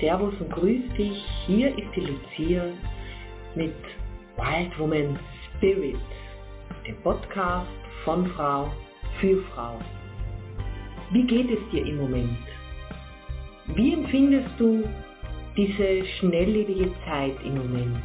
[0.00, 1.22] Servus und grüß dich.
[1.46, 2.64] Hier ist die Lucia
[3.54, 3.74] mit
[4.36, 5.98] Wild Woman Spirit,
[6.86, 7.68] dem Podcast
[8.04, 8.72] von Frau
[9.20, 9.78] für Frau.
[11.10, 12.38] Wie geht es dir im Moment?
[13.74, 14.84] Wie empfindest du
[15.54, 18.02] diese schnelllebige Zeit im Moment?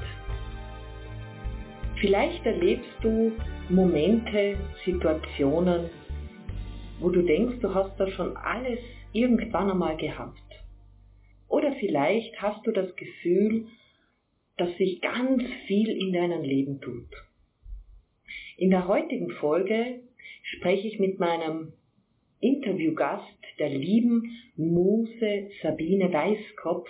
[2.01, 3.31] Vielleicht erlebst du
[3.69, 5.89] Momente, Situationen,
[6.99, 8.79] wo du denkst, du hast da schon alles
[9.13, 10.44] irgendwann einmal gehabt.
[11.55, 13.67] Oder vielleicht hast du das Gefühl,
[14.57, 17.07] dass sich ganz viel in deinem Leben tut.
[18.57, 20.01] In der heutigen Folge
[20.43, 21.71] spreche ich mit meinem
[22.41, 26.89] Interviewgast, der lieben Muse Sabine Weißkopf,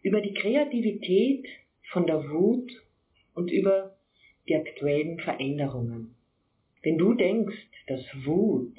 [0.00, 1.44] über die Kreativität
[1.92, 2.72] von der Wut
[3.34, 3.98] und über
[4.48, 6.14] die aktuellen Veränderungen.
[6.82, 8.74] Wenn du denkst, dass Wut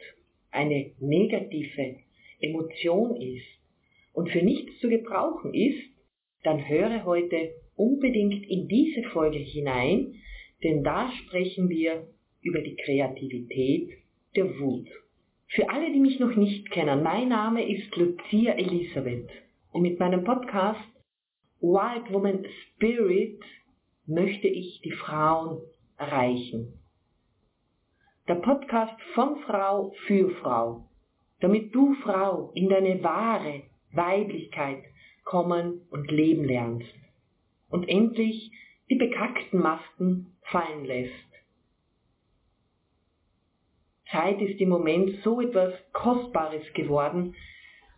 [0.50, 1.98] eine negative
[2.40, 3.63] Emotion ist
[4.14, 5.92] und für nichts zu gebrauchen ist,
[6.44, 10.16] dann höre heute unbedingt in diese Folge hinein,
[10.64, 12.08] denn da sprechen wir
[12.42, 13.90] über die Kreativität
[14.36, 14.88] der Wut.
[15.48, 19.30] Für alle, die mich noch nicht kennen, mein Name ist Lucia Elisabeth
[19.72, 20.80] und mit meinem Podcast
[21.60, 23.40] Wild Woman Spirit
[24.06, 25.62] möchte ich die Frauen
[25.98, 26.80] erreichen.
[28.28, 30.86] Der Podcast von Frau für Frau,
[31.40, 33.64] damit du Frau in deine wahre
[33.94, 34.84] Weiblichkeit
[35.24, 36.94] kommen und leben lernst
[37.70, 38.52] und endlich
[38.90, 41.12] die bekackten Masken fallen lässt.
[44.12, 47.36] Zeit ist im Moment so etwas Kostbares geworden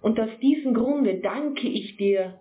[0.02, 2.40] und aus diesem Grunde danke ich dir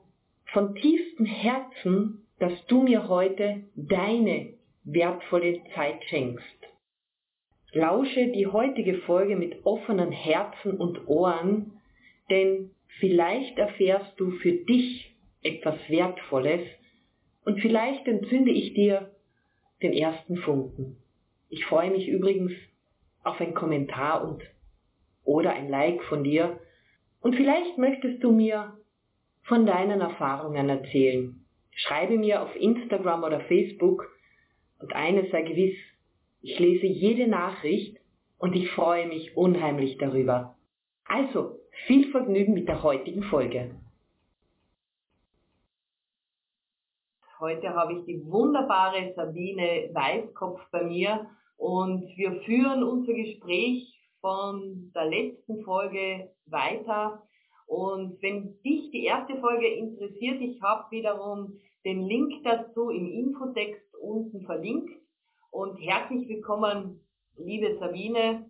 [0.53, 6.45] von tiefstem Herzen, dass du mir heute deine wertvolle Zeit schenkst.
[7.73, 11.73] Lausche die heutige Folge mit offenen Herzen und Ohren,
[12.31, 16.63] denn vielleicht erfährst du für dich etwas Wertvolles
[17.45, 19.15] und vielleicht entzünde ich dir
[19.83, 20.97] den ersten Funken.
[21.49, 22.53] Ich freue mich übrigens
[23.23, 24.43] auf ein Kommentar und
[25.25, 26.59] oder ein Like von dir
[27.21, 28.77] und vielleicht möchtest du mir
[29.43, 31.45] von deinen Erfahrungen erzählen.
[31.73, 34.11] Schreibe mir auf Instagram oder Facebook
[34.79, 35.77] und eines sei gewiss,
[36.43, 37.99] ich lese jede Nachricht
[38.39, 40.57] und ich freue mich unheimlich darüber.
[41.07, 43.75] Also, viel Vergnügen mit der heutigen Folge.
[47.41, 51.27] Heute habe ich die wunderbare Sabine Weißkopf bei mir
[51.59, 57.23] und wir führen unser Gespräch von der letzten Folge weiter.
[57.67, 63.95] Und wenn dich die erste Folge interessiert, ich habe wiederum den Link dazu im Infotext
[64.01, 64.95] unten verlinkt.
[65.51, 67.01] Und herzlich willkommen,
[67.37, 68.49] liebe Sabine.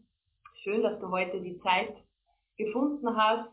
[0.63, 1.95] Schön, dass du heute die Zeit
[2.57, 3.51] gefunden hast,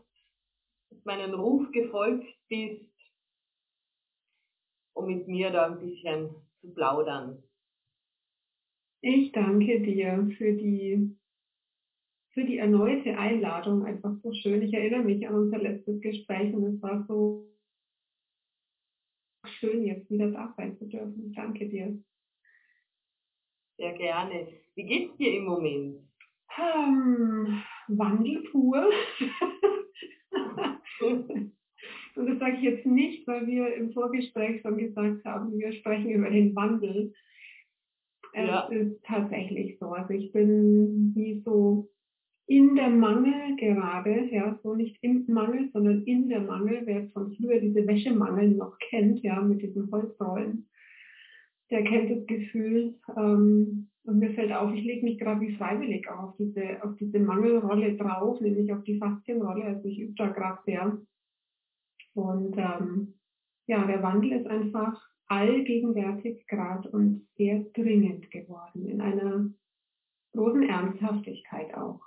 [1.04, 2.90] meinen Ruf gefolgt bist,
[4.94, 6.30] um mit mir da ein bisschen
[6.60, 7.42] zu plaudern.
[9.00, 11.16] Ich danke dir für die,
[12.30, 13.84] für die erneute Einladung.
[13.84, 14.62] Einfach so schön.
[14.62, 17.48] Ich erinnere mich an unser letztes Gespräch und es war so
[19.44, 21.32] schön, jetzt wieder da sein zu dürfen.
[21.34, 22.00] Danke dir.
[23.76, 24.46] Sehr gerne.
[24.74, 26.08] Wie geht's dir im Moment?
[26.56, 28.90] Um, Wandel pur.
[32.14, 36.10] Und das sage ich jetzt nicht, weil wir im Vorgespräch schon gesagt haben, wir sprechen
[36.10, 37.14] über den Wandel.
[38.34, 38.68] Ja.
[38.70, 39.86] Es ist tatsächlich so.
[39.92, 41.88] Also ich bin wie so
[42.46, 47.32] in der Mangel gerade, ja, so nicht im Mangel, sondern in der Mangel, wer von
[47.34, 50.68] früher diese Wäschemangel noch kennt, ja, mit diesen Holzrollen
[51.72, 56.08] der kennt das Gefühl, ähm, und mir fällt auf, ich lege mich gerade wie freiwillig
[56.10, 59.64] auf diese, auf diese Mangelrolle drauf, nämlich auf die Faszienrolle.
[59.64, 60.98] Also ich übe da gerade sehr.
[62.14, 63.14] Und ähm,
[63.66, 69.48] ja, der Wandel ist einfach allgegenwärtig gerade und sehr dringend geworden, in einer
[70.34, 72.00] großen Ernsthaftigkeit auch.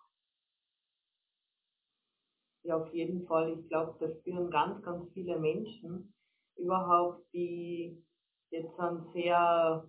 [2.63, 3.57] Ja, auf jeden Fall.
[3.59, 6.13] Ich glaube, das spüren ganz, ganz viele Menschen
[6.58, 8.03] überhaupt, die
[8.49, 9.87] jetzt dann sehr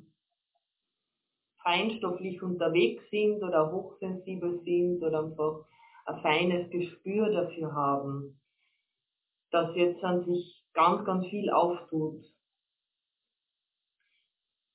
[1.66, 5.64] feinstofflich unterwegs sind oder hochsensibel sind oder einfach
[6.04, 8.40] ein feines Gespür dafür haben,
[9.50, 12.22] dass jetzt an sich ganz, ganz viel auftut.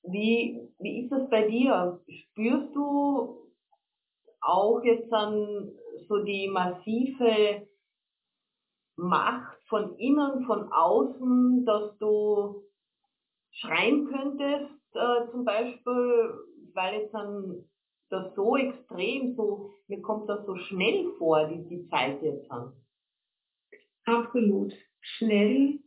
[0.04, 2.02] Wie, wie ist das bei dir?
[2.10, 3.50] Spürst du
[4.42, 5.72] auch jetzt dann
[6.10, 7.68] so die massive
[8.98, 12.66] Macht von innen, von außen, dass du
[13.52, 16.34] schreien könntest, äh, zum Beispiel,
[16.76, 17.66] weil jetzt dann
[18.10, 22.74] das so extrem, so, mir kommt das so schnell vor, die, die Zeit jetzt an.
[24.06, 24.74] Absolut.
[25.00, 25.80] Schnell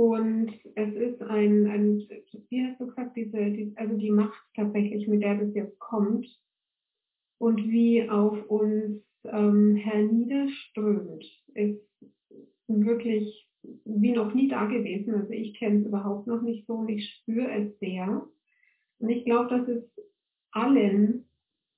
[0.00, 1.98] Und es ist ein, ein
[2.48, 6.26] wie hast du gesagt, diese, die, also die Macht tatsächlich, mit der das jetzt kommt
[7.38, 11.24] und wie auf uns ähm, herniederströmt,
[11.54, 11.84] ist
[12.66, 13.46] wirklich
[13.84, 15.14] wie noch nie da gewesen.
[15.14, 18.26] Also ich kenne es überhaupt noch nicht so und ich spüre es sehr.
[19.00, 19.89] Und ich glaube, dass es
[20.52, 21.24] allen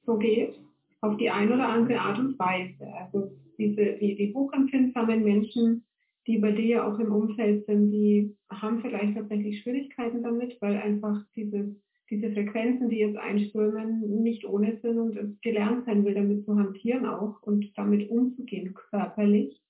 [0.05, 0.59] so geht,
[1.01, 2.87] auf die eine oder andere Art und Weise.
[3.01, 5.85] Also diese, die, die hochempfindsamen Menschen,
[6.27, 11.21] die bei dir auch im Umfeld sind, die haben vielleicht tatsächlich Schwierigkeiten damit, weil einfach
[11.35, 11.75] diese,
[12.11, 16.57] diese Frequenzen, die jetzt einströmen, nicht ohne sind und es gelernt sein will, damit zu
[16.57, 19.61] hantieren auch und damit umzugehen körperlich,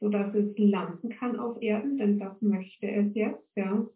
[0.00, 3.86] sodass es landen kann auf Erden, denn das möchte es jetzt, ja.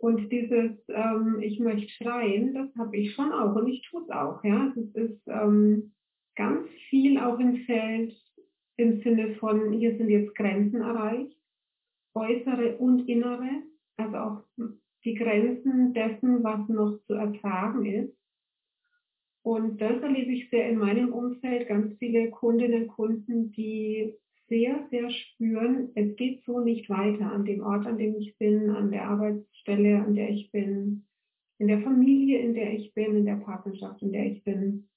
[0.00, 4.10] Und dieses, ähm, ich möchte schreien, das habe ich schon auch und ich tue es
[4.10, 4.72] auch, ja.
[4.76, 5.92] Es ist ähm,
[6.36, 8.14] ganz viel auch im Feld
[8.76, 11.36] im Sinne von, hier sind jetzt Grenzen erreicht,
[12.14, 13.62] äußere und innere,
[13.96, 14.42] also auch
[15.04, 18.16] die Grenzen dessen, was noch zu ertragen ist.
[19.42, 24.12] Und das erlebe ich sehr in meinem Umfeld, ganz viele Kundinnen und Kunden, die
[24.48, 28.70] sehr, sehr spüren, es geht so nicht weiter an dem Ort, an dem ich bin,
[28.70, 31.06] an der Arbeitsstelle, an der ich bin,
[31.58, 34.88] in der Familie, in der ich bin, in der Partnerschaft, in der ich bin.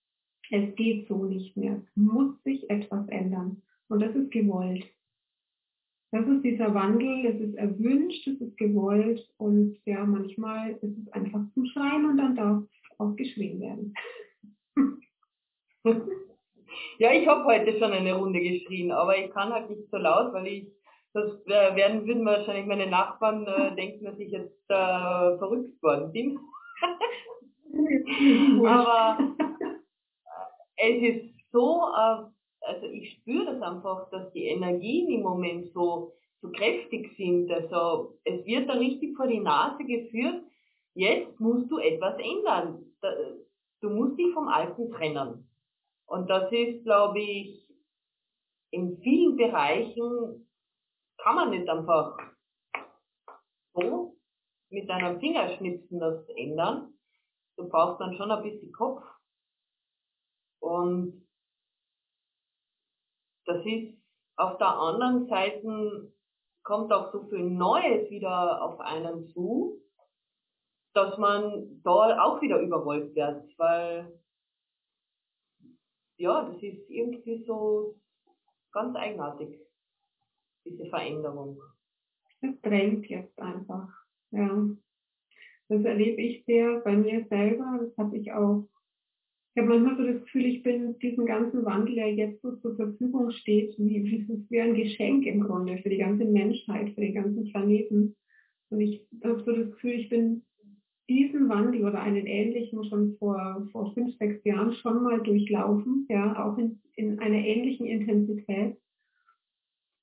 [0.51, 1.77] Es geht so nicht mehr.
[1.77, 3.61] Es muss sich etwas ändern.
[3.87, 4.85] Und das ist gewollt.
[6.11, 11.07] Das ist dieser Wandel, es ist erwünscht, es ist gewollt und ja, manchmal ist es
[11.13, 12.63] einfach zum Schreien und dann darf
[12.97, 13.93] auch geschrien werden.
[16.97, 20.33] ja, ich habe heute schon eine Runde geschrien, aber ich kann halt nicht so laut,
[20.33, 20.67] weil ich,
[21.13, 26.39] das werden, würden wahrscheinlich meine Nachbarn äh, denken, dass ich jetzt äh, verrückt worden bin.
[28.65, 29.17] aber
[30.77, 32.29] äh, es ist so äh,
[32.61, 37.51] also ich spüre das einfach, dass die Energien im Moment so, so kräftig sind.
[37.51, 40.43] Also es wird da richtig vor die Nase geführt,
[40.93, 42.85] jetzt musst du etwas ändern.
[43.81, 45.48] Du musst dich vom Alten trennen.
[46.09, 47.69] Und das ist, glaube ich,
[48.71, 50.49] in vielen Bereichen
[51.17, 52.17] kann man nicht einfach
[53.75, 54.17] so
[54.71, 56.95] mit einem Fingerschnipsen das ändern.
[57.57, 59.03] Du brauchst dann schon ein bisschen Kopf.
[60.61, 61.27] Und
[63.45, 63.95] das ist
[64.35, 66.11] auf der anderen Seite
[66.63, 69.79] kommt auch so viel Neues wieder auf einen zu,
[70.93, 74.18] dass man da auch wieder überrollt wird, weil
[76.19, 77.95] ja, das ist irgendwie so
[78.71, 79.59] ganz eigenartig,
[80.65, 81.59] diese Veränderung.
[82.41, 83.89] Es drängt jetzt einfach,
[84.31, 84.69] ja.
[85.69, 88.67] Das erlebe ich sehr bei mir selber, das habe ich auch
[89.59, 92.75] ich habe manchmal so das Gefühl, ich bin diesem ganzen Wandel, der jetzt so zur
[92.75, 97.15] Verfügung steht, wie, wie, wie ein Geschenk im Grunde für die ganze Menschheit, für den
[97.15, 98.15] ganzen Planeten.
[98.69, 100.45] Und ich habe so das Gefühl, ich bin
[101.09, 106.45] diesen Wandel oder einen ähnlichen schon vor, vor fünf, sechs Jahren schon mal durchlaufen, ja,
[106.45, 108.77] auch in, in einer ähnlichen Intensität.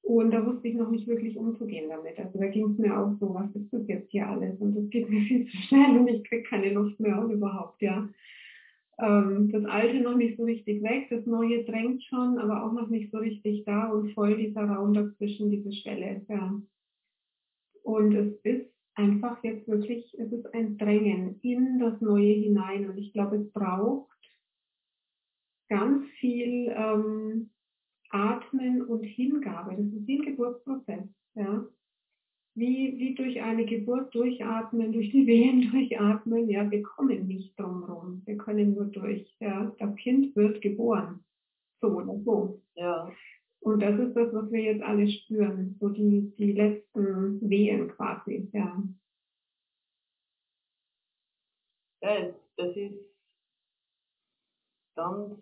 [0.02, 2.18] Und da wusste ich noch nicht wirklich umzugehen damit.
[2.18, 4.60] Also da ging es mir auch so, was ist das jetzt hier alles?
[4.60, 7.80] Und das geht mir viel zu schnell und ich kriege keine Luft mehr und überhaupt,
[7.80, 8.08] ja
[8.98, 12.88] ähm, das Alte noch nicht so richtig weg, das Neue drängt schon, aber auch noch
[12.88, 16.24] nicht so richtig da und voll dieser Raum dazwischen, diese Schwelle.
[16.28, 16.60] Ja.
[17.82, 22.98] Und es ist einfach jetzt wirklich, es ist ein Drängen in das Neue hinein und
[22.98, 24.10] ich glaube, es braucht
[25.68, 27.50] ganz viel ähm,
[28.10, 29.76] Atmen und Hingabe.
[29.76, 31.04] Das ist wie ein Geburtsprozess.
[31.34, 31.66] Ja
[32.56, 36.48] wie, wie durch eine Geburt durchatmen, durch die Wehen durchatmen.
[36.48, 38.22] Ja, wir kommen nicht drumherum.
[38.24, 39.36] Wir können nur durch.
[39.40, 41.22] Ja, das Kind wird geboren.
[41.80, 42.62] So oder so.
[42.74, 43.12] Ja.
[43.60, 45.76] Und das ist das, was wir jetzt alle spüren.
[45.80, 48.48] So die, die letzten Wehen quasi.
[48.52, 48.82] Ja.
[52.02, 53.06] Ja, das ist
[54.94, 55.38] ganz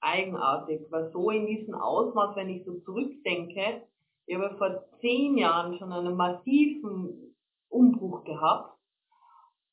[0.00, 3.86] eigenartig, weil so in diesem Ausmaß, wenn ich so zurückdenke,
[4.26, 7.34] ich habe vor zehn Jahren schon einen massiven
[7.68, 8.78] Umbruch gehabt,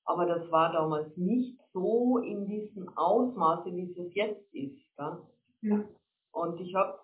[0.06, 4.96] aber das war damals nicht so in diesem Ausmaße, wie es jetzt ist.
[4.96, 5.18] Gell?
[5.62, 5.84] Ja.
[6.32, 7.00] Und ich habe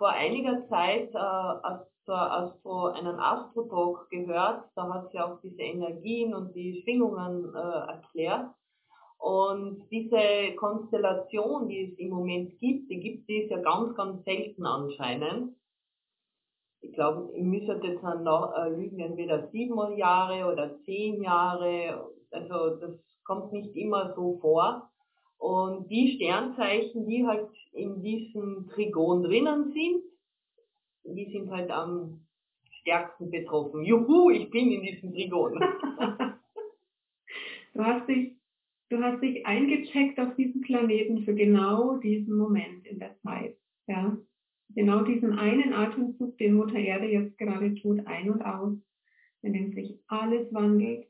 [0.00, 5.60] vor einiger Zeit äh, als, als so einen Astrotalk gehört, da hat sie auch diese
[5.62, 8.50] Energien und die Schwingungen äh, erklärt.
[9.18, 14.64] Und diese Konstellation, die es im Moment gibt, die gibt es ja ganz, ganz selten
[14.64, 15.54] anscheinend
[16.82, 22.10] ich glaube, ich müsste jetzt noch äh, lügen, entweder sieben Jahre oder zehn Jahre.
[22.30, 22.92] Also das
[23.24, 24.89] kommt nicht immer so vor.
[25.40, 30.02] Und die Sternzeichen, die halt in diesem Trigon drinnen sind,
[31.02, 32.26] die sind halt am
[32.82, 33.82] stärksten betroffen.
[33.82, 35.54] Juhu, ich bin in diesem Trigon.
[37.74, 38.36] du hast dich,
[38.90, 43.56] du hast dich eingecheckt auf diesen Planeten für genau diesen Moment in der Zeit.
[43.86, 44.18] Ja?
[44.74, 48.76] Genau diesen einen Atemzug, den Mutter Erde jetzt gerade tut, ein und aus,
[49.40, 51.06] in dem sich alles wandelt.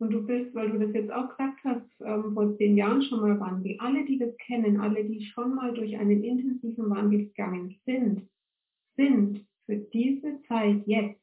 [0.00, 3.20] Und du bist, weil du das jetzt auch gesagt hast, ähm, vor zehn Jahren schon
[3.20, 3.76] mal Wandel.
[3.80, 8.28] Alle, die das kennen, alle, die schon mal durch einen intensiven Wandel gegangen sind,
[8.96, 11.20] sind für diese Zeit jetzt,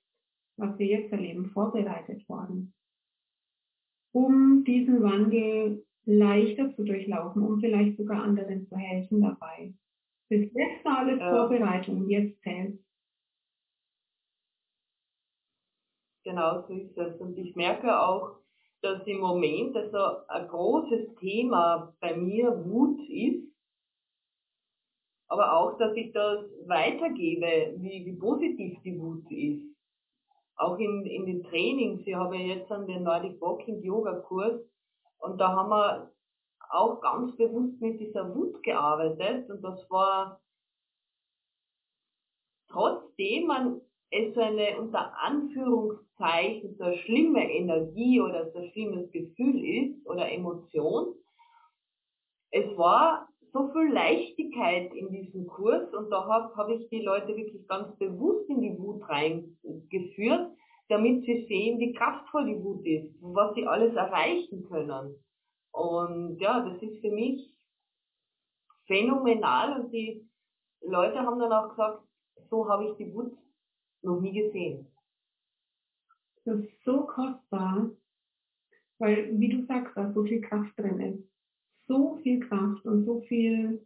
[0.58, 2.74] was wir jetzt erleben, vorbereitet worden.
[4.14, 9.74] Um diesen Wandel leichter zu durchlaufen, um vielleicht sogar anderen zu helfen dabei.
[10.30, 11.30] Bis jetzt war alles ja.
[11.30, 12.80] Vorbereitung, jetzt zählt
[16.26, 17.22] Genau so ist es.
[17.22, 18.40] Und ich merke auch,
[18.86, 23.52] dass im Moment also ein großes Thema bei mir Wut ist,
[25.28, 29.76] aber auch, dass ich das weitergebe, wie, wie positiv die Wut ist.
[30.58, 34.62] Auch in, in den Trainings, ich habe jetzt an den Nordic Walking Yoga Kurs
[35.18, 36.12] und da haben wir
[36.70, 40.40] auch ganz bewusst mit dieser Wut gearbeitet und das war
[42.70, 43.82] trotzdem man
[44.16, 50.08] es so eine unter Anführungszeichen so eine schlimme Energie oder so ein schlimmes Gefühl ist
[50.08, 51.14] oder Emotion.
[52.52, 57.36] Es war so viel Leichtigkeit in diesem Kurs und da habe hab ich die Leute
[57.36, 60.52] wirklich ganz bewusst in die Wut reingeführt,
[60.90, 65.16] damit sie sehen, wie kraftvoll die Wut ist, was sie alles erreichen können.
[65.72, 67.50] Und ja, das ist für mich
[68.88, 70.26] phänomenal und die
[70.82, 72.04] Leute haben dann auch gesagt,
[72.50, 73.34] so habe ich die Wut
[74.02, 74.88] noch nie gesehen.
[76.46, 77.90] Das ist so kostbar,
[79.00, 81.30] weil, wie du sagst, da so viel Kraft drin ist.
[81.88, 83.86] So viel Kraft und so viel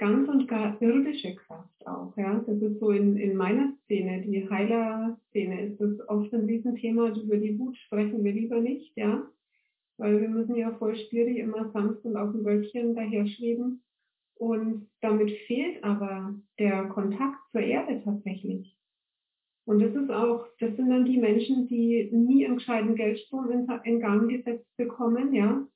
[0.00, 2.16] ganz und gar irdische Kraft auch.
[2.16, 2.42] Ja?
[2.46, 7.10] Das ist so in, in meiner Szene, die Heiler-Szene, ist das oft ein Riesenthema.
[7.10, 9.28] Über die Wut sprechen wir lieber nicht, ja.
[9.98, 13.82] Weil wir müssen ja voll schwierig immer sanft und auf dem Wölkchen daher schweben.
[14.36, 18.74] Und damit fehlt aber der Kontakt zur Erde tatsächlich.
[19.66, 23.68] Und das ist auch, das sind dann die Menschen, die nie einen gescheiten Geldstrom in,
[23.84, 25.66] in Gang gesetzt bekommen, ja.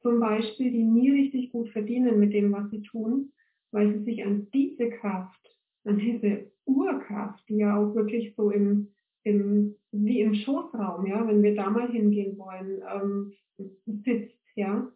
[0.00, 3.32] Zum Beispiel, die nie richtig gut verdienen mit dem, was sie tun,
[3.72, 5.40] weil sie sich an diese Kraft,
[5.84, 8.88] an diese Urkraft, die ja auch wirklich so im,
[9.24, 13.32] im wie im Schoßraum, ja, wenn wir da mal hingehen wollen, ähm,
[14.04, 14.90] sitzt, ja,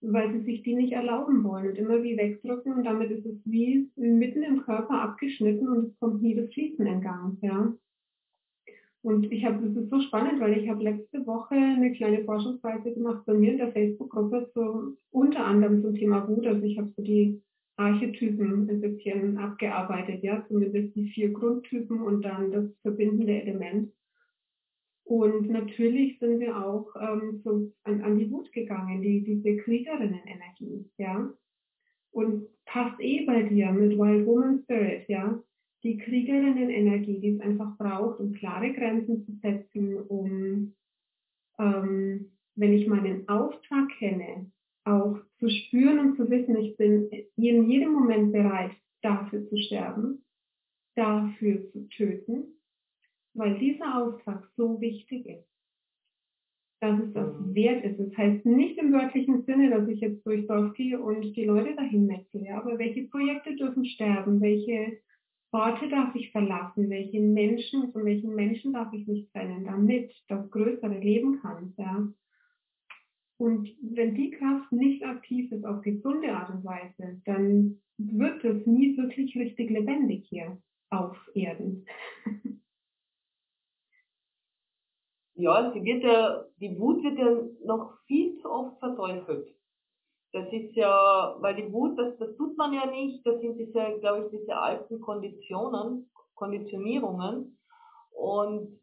[0.00, 3.36] weil sie sich die nicht erlauben wollen und immer wie wegdrücken und damit ist es
[3.44, 7.38] wie mitten im Körper abgeschnitten und es kommt nie das Fließen in Gang.
[7.42, 7.74] Ja.
[9.02, 12.92] Und ich habe, das ist so spannend, weil ich habe letzte Woche eine kleine Forschungsreise
[12.92, 16.46] gemacht bei mir in der Facebook-Gruppe zu unter anderem zum Thema Wut.
[16.46, 17.42] Also ich habe so die
[17.76, 23.90] Archetypen ein bisschen abgearbeitet, ja, zumindest die vier Grundtypen und dann das verbindende Element.
[25.10, 30.88] Und natürlich sind wir auch ähm, so an, an, die Wut gegangen, die, diese Kriegerinnen-Energie,
[30.98, 31.28] ja.
[32.12, 35.42] Und passt eh bei dir mit Wild Woman Spirit, ja.
[35.82, 40.76] Die Kriegerinnen-Energie, die es einfach braucht, um klare Grenzen zu setzen, um,
[41.58, 44.52] ähm, wenn ich meinen Auftrag kenne,
[44.84, 50.24] auch zu spüren und zu wissen, ich bin in jedem Moment bereit, dafür zu sterben,
[50.94, 52.59] dafür zu töten
[53.34, 55.48] weil dieser Auftrag so wichtig ist,
[56.80, 57.54] dass es das mhm.
[57.54, 57.98] wert ist.
[57.98, 61.74] Das heißt nicht im wörtlichen Sinne, dass ich jetzt durchs Dorf gehe und die Leute
[61.74, 64.98] dahin metzle, aber welche Projekte dürfen sterben, welche
[65.52, 70.48] Orte darf ich verlassen, welche Menschen, von welchen Menschen darf ich mich trennen, damit das
[70.50, 71.74] Größere leben kann.
[71.76, 72.08] Ja?
[73.36, 78.64] Und wenn die Kraft nicht aktiv ist auf gesunde Art und Weise, dann wird es
[78.66, 80.56] nie wirklich richtig lebendig hier
[80.90, 81.84] auf Erden.
[85.40, 89.48] ja, sie wird ja, die Wut wird ja noch viel zu oft verteufelt.
[90.32, 93.98] Das ist ja, weil die Wut, das, das tut man ja nicht, das sind diese,
[94.00, 97.58] glaube ich, diese alten Konditionen, Konditionierungen.
[98.12, 98.78] Und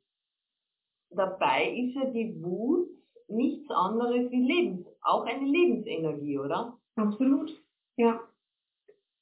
[1.10, 2.90] dabei ist ja die Wut
[3.30, 6.78] nichts anderes wie Lebens, auch eine Lebensenergie, oder?
[6.96, 7.52] Absolut,
[7.96, 8.22] ja.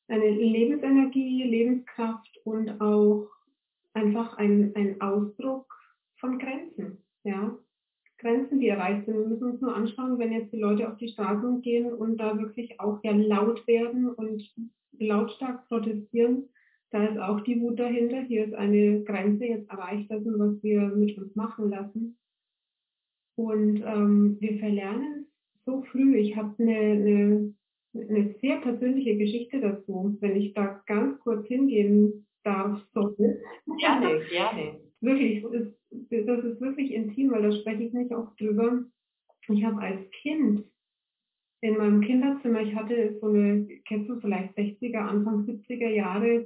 [0.07, 3.27] Eine Lebensenergie, Lebenskraft und auch
[3.93, 5.67] einfach ein, ein Ausdruck
[6.19, 7.58] von Grenzen ja,
[8.17, 9.17] Grenzen, die erreicht sind.
[9.17, 12.39] Wir müssen uns nur anschauen, wenn jetzt die Leute auf die Straßen gehen und da
[12.39, 14.44] wirklich auch ja laut werden und
[14.98, 16.50] lautstark protestieren,
[16.91, 18.22] da ist auch die Wut dahinter.
[18.22, 22.17] Hier ist eine Grenze jetzt erreicht dessen, was wir mit uns machen lassen.
[23.36, 25.27] Und ähm, wir verlernen
[25.65, 26.15] so früh.
[26.17, 27.53] Ich habe eine, eine,
[27.94, 32.82] eine sehr persönliche Geschichte dazu, wenn ich da ganz kurz hingehen darf.
[32.94, 33.13] So.
[33.77, 34.79] Gerne, gerne.
[35.01, 35.44] wirklich,
[36.09, 38.83] das ist wirklich intim, weil da spreche ich nicht oft drüber.
[39.47, 40.63] Ich habe als Kind
[41.61, 46.45] in meinem Kinderzimmer, ich hatte so eine, kennst du vielleicht 60er, Anfang 70er Jahre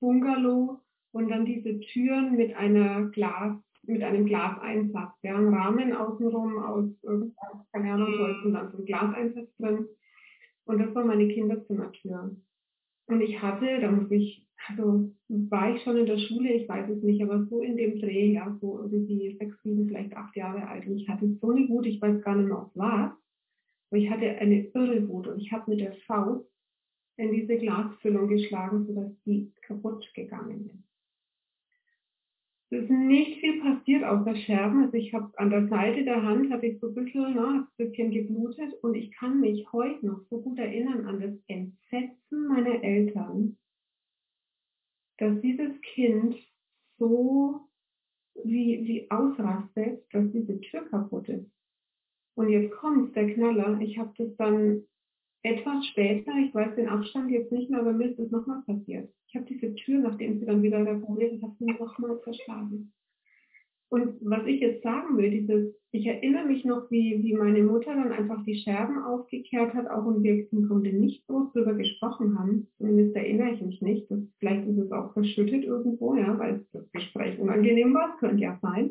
[0.00, 0.80] Bungalow
[1.12, 6.90] und dann diese Türen mit einer Glas, mit einem Glaseinsatz, ja, ein Rahmen außenrum aus
[7.02, 8.46] irgendwas, keine Ahnung, mhm.
[8.46, 9.86] und dann so ein Glaseinsatz drin.
[10.66, 12.36] Und das war meine Kinderzimmertür.
[13.08, 16.90] Und ich hatte, da muss ich, also war ich schon in der Schule, ich weiß
[16.90, 20.68] es nicht, aber so in dem Dreh, ja, so irgendwie sechs, sieben, vielleicht acht Jahre
[20.68, 20.86] alt.
[20.86, 23.12] Und ich hatte so eine Wut, ich weiß gar nicht mehr, auf was.
[23.90, 26.46] Aber ich hatte eine irre Wut und ich habe mit der Faust
[27.16, 30.87] in diese Glasfüllung geschlagen, sodass die kaputt gegangen ist.
[32.70, 34.84] Es ist nicht viel passiert außer Scherben.
[34.84, 37.66] Also ich habe an der Seite der Hand habe ich so ein bisschen, ne, ein
[37.76, 42.82] bisschen geblutet und ich kann mich heute noch so gut erinnern an das Entsetzen meiner
[42.84, 43.56] Eltern,
[45.16, 46.36] dass dieses Kind
[46.98, 47.68] so
[48.44, 51.50] wie, wie ausrastet, dass diese Tür kaputt ist.
[52.34, 53.80] Und jetzt kommt der Knaller.
[53.80, 54.84] Ich habe das dann
[55.48, 59.10] etwas später, ich weiß den Abstand jetzt nicht mehr, aber mir ist das nochmal passiert.
[59.28, 62.92] Ich habe diese Tür, nachdem sie dann wieder repariert ist, habe sie nochmal verschlagen.
[63.90, 67.94] Und was ich jetzt sagen will, dieses, ich erinnere mich noch, wie, wie meine Mutter
[67.94, 72.38] dann einfach die Scherben aufgekehrt hat, auch und wir im Grunde nicht groß darüber gesprochen
[72.38, 72.68] haben.
[72.76, 74.10] Zumindest erinnere ich mich nicht.
[74.10, 78.58] Das, vielleicht ist es auch verschüttet irgendwo, ja, weil das Gespräch unangenehm war, könnte ja
[78.60, 78.90] sein.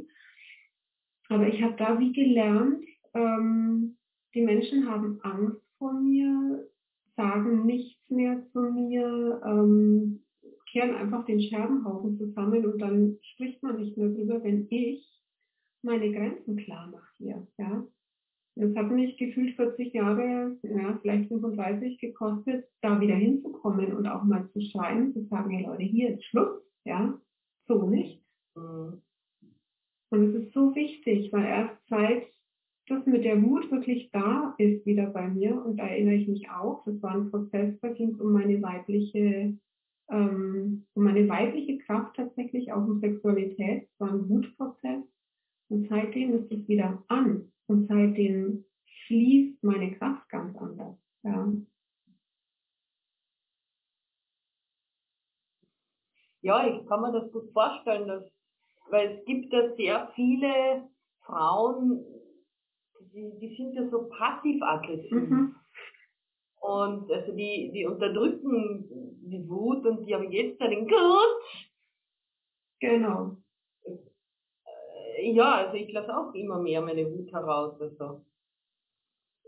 [1.30, 2.84] Aber ich habe da wie gelernt,
[3.14, 3.98] ähm,
[4.34, 6.68] die Menschen haben Angst vor mir,
[7.16, 10.24] sagen nichts mehr zu mir, ähm,
[10.72, 15.08] kehren einfach den Scherbenhaufen zusammen und dann spricht man nicht mehr drüber, wenn ich
[15.82, 17.48] meine Grenzen klar mache hier.
[17.58, 17.88] Ja?
[18.56, 24.24] Es hat mich gefühlt 40 Jahre, ja, vielleicht 35 gekostet, da wieder hinzukommen und auch
[24.24, 27.20] mal zu schreien, zu sagen, hey Leute, hier ist Schluss, ja,
[27.68, 28.24] so nicht.
[28.56, 29.02] Mhm.
[30.10, 32.28] Und es ist so wichtig, weil erst seit
[32.88, 36.50] das mit der Wut wirklich da ist wieder bei mir und da erinnere ich mich
[36.50, 39.58] auch, das war ein Prozess, da ging es um meine weibliche,
[40.10, 45.04] ähm, um meine weibliche Kraft tatsächlich, auch um Sexualität, es war ein Wutprozess
[45.68, 48.64] und seitdem ist es wieder an und seitdem
[49.08, 50.96] fließt meine Kraft ganz anders.
[51.24, 51.52] Ja.
[56.44, 58.24] Ja, ich kann mir das gut vorstellen, dass,
[58.90, 60.88] weil es gibt ja sehr viele
[61.26, 62.06] Frauen,
[63.14, 65.12] die, die sind ja so passiv-aggressiv.
[65.12, 65.56] Mhm.
[66.60, 68.90] Und also die, die unterdrücken
[69.30, 71.44] die Wut und die haben jetzt einen Grund.
[72.80, 73.38] Genau.
[73.86, 77.80] Äh, ja, also ich lasse auch immer mehr meine Wut heraus.
[77.80, 78.26] Also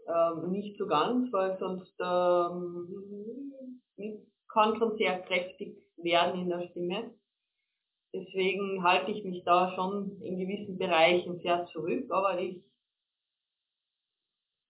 [0.08, 2.88] ähm, nicht so ganz, weil sonst ähm,
[4.48, 7.13] kann schon sehr kräftig werden in der Stimme.
[8.13, 12.63] Deswegen halte ich mich da schon in gewissen Bereichen sehr zurück, aber ich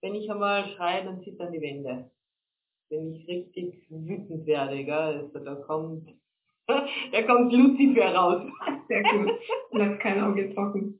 [0.02, 2.10] wenn ich einmal schreie, dann zittern die Wände.
[2.90, 4.94] Wenn ich richtig wütend werde, gell?
[4.94, 6.10] Also da kommt,
[6.68, 8.44] da kommt Lucifer raus.
[8.88, 9.32] Sehr gut.
[9.72, 11.00] Bleibt kein Auge trocken.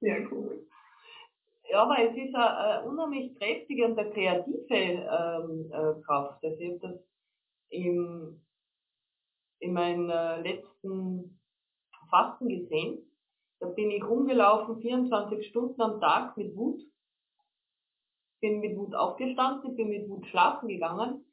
[0.00, 0.66] Sehr cool.
[1.68, 6.44] Ja, aber es ist eine, unheimlich kräftige und eine kreative ähm, äh, Kraft.
[6.44, 7.00] Also ich habe das
[7.70, 8.40] im,
[9.58, 11.40] in meinen äh, letzten
[12.08, 12.98] Fasten gesehen.
[13.58, 16.80] Da bin ich rumgelaufen, 24 Stunden am Tag mit Wut
[18.40, 21.24] bin mit Wut aufgestanden, ich bin mit Wut schlafen gegangen.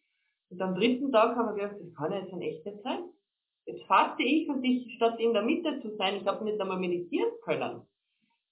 [0.49, 3.03] Und am dritten Tag haben wir gedacht, das kann ja jetzt ein echtes sein.
[3.65, 6.79] Jetzt faste ich und ich, statt in der Mitte zu sein, ich habe nicht einmal
[6.79, 7.81] meditieren können.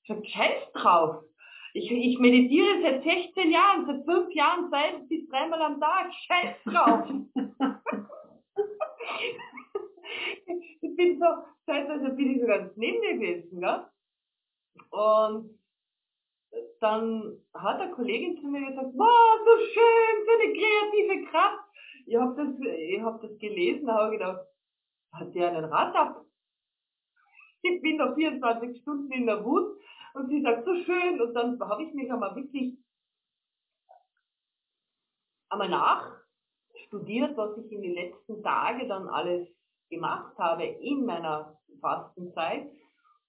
[0.04, 1.24] Ich sag, scheiß drauf.
[1.74, 6.12] Ich, ich meditiere seit 16 Jahren, seit 5 Jahren, zwei bis dreimal am Tag.
[6.14, 7.08] Scheiß drauf.
[10.82, 11.26] ich bin so,
[11.66, 13.86] zeitweise bin ich so ganz neben mir gewesen, gell?
[14.90, 15.61] Und
[16.80, 21.64] dann hat eine Kollegin zu mir gesagt, wow, so schön, so eine kreative Kraft.
[22.08, 24.48] Ich habe das, hab das gelesen, da habe ich gedacht,
[25.14, 26.26] hat der einen Rad ab?
[27.64, 29.78] Ich bin da 24 Stunden in der Wut
[30.16, 31.22] und sie sagt, so schön.
[31.22, 32.76] Und dann habe ich mich einmal wirklich
[35.50, 39.48] einmal nachstudiert, was ich in den letzten Tagen dann alles
[39.92, 42.72] gemacht habe in meiner Fastenzeit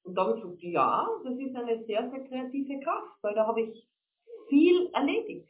[0.05, 3.47] und da habe ich gesagt, ja, das ist eine sehr, sehr kreative Kraft, weil da
[3.47, 3.89] habe ich
[4.49, 5.49] viel erledigt.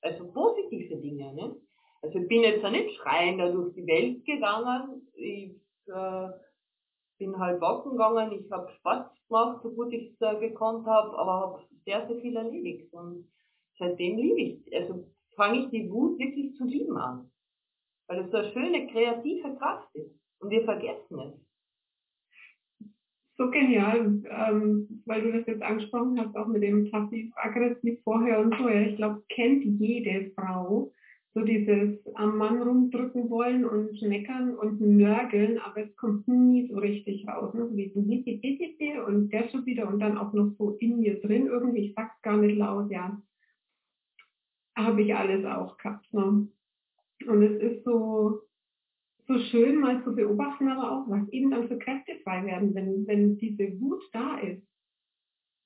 [0.00, 1.34] Also positive Dinge.
[1.34, 1.56] Ne?
[2.02, 5.08] Also ich bin jetzt auch nicht schreiender durch die Welt gegangen.
[5.14, 6.28] Ich äh,
[7.18, 11.16] bin halt walken gegangen, ich habe Sport gemacht, so gut ich es äh, gekonnt habe,
[11.18, 12.92] aber habe sehr, sehr viel erledigt.
[12.92, 13.28] Und
[13.78, 15.04] seitdem liebe ich Also
[15.36, 17.30] fange ich die Wut wirklich zu lieben an.
[18.08, 20.18] Weil es so eine schöne kreative Kraft ist.
[20.40, 21.47] Und wir vergessen es
[23.38, 28.54] so genial, ähm, weil du das jetzt angesprochen hast, auch mit dem passiv-aggressiv vorher und
[28.58, 28.68] so.
[28.68, 30.92] Ja, ich glaube, kennt jede Frau
[31.34, 36.78] so dieses am Mann rumdrücken wollen und meckern und nörgeln, aber es kommt nie so
[36.78, 37.54] richtig raus.
[37.54, 37.68] Ne?
[37.68, 37.92] So wie
[39.06, 42.20] und der schon wieder und dann auch noch so in mir drin irgendwie, ich sag's
[42.22, 43.20] gar nicht laut, ja,
[44.76, 46.12] habe ich alles auch gehabt.
[46.12, 46.48] Ne?
[47.26, 48.40] Und es ist so,
[49.28, 53.06] so schön mal zu beobachten, aber auch, was eben dann für Kräfte frei werden, wenn,
[53.06, 54.66] wenn diese Wut da ist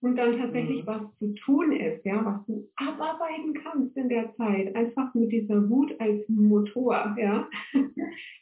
[0.02, 0.86] und dann tatsächlich mhm.
[0.86, 5.70] was zu tun ist, ja, was du abarbeiten kannst in der Zeit, einfach mit dieser
[5.70, 7.48] Wut als Motor, ja.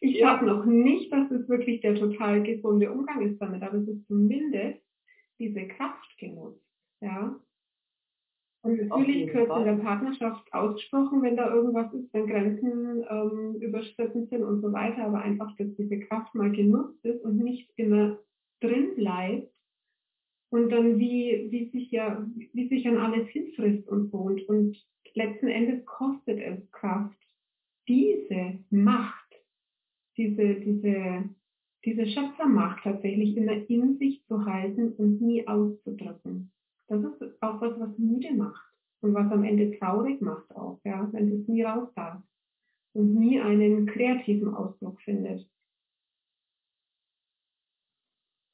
[0.00, 0.32] Ich ja.
[0.32, 4.06] sage noch nicht, dass es wirklich der total gesunde Umgang ist damit, aber es ist
[4.08, 4.80] zumindest
[5.38, 6.64] diese Kraft genutzt,
[7.02, 7.38] ja.
[8.62, 14.26] Und natürlich gehört in der Partnerschaft ausgesprochen, wenn da irgendwas ist, wenn Grenzen ähm, überschritten
[14.26, 18.18] sind und so weiter, aber einfach, dass diese Kraft mal genutzt ist und nicht immer
[18.60, 19.50] drin bleibt
[20.50, 24.18] und dann wie, wie sich ja, wie sich an alles hinfrisst und so.
[24.18, 24.76] Und, und
[25.14, 27.16] letzten Endes kostet es Kraft,
[27.88, 29.34] diese Macht,
[30.18, 31.24] diese, diese,
[31.84, 36.52] diese Schöpfermacht tatsächlich immer in sich zu halten und nie auszudrücken.
[37.40, 41.48] Auch was, was müde macht und was am Ende traurig macht auch, ja, wenn es
[41.48, 42.22] nie raus darf
[42.92, 45.48] und nie einen kreativen Ausdruck findet.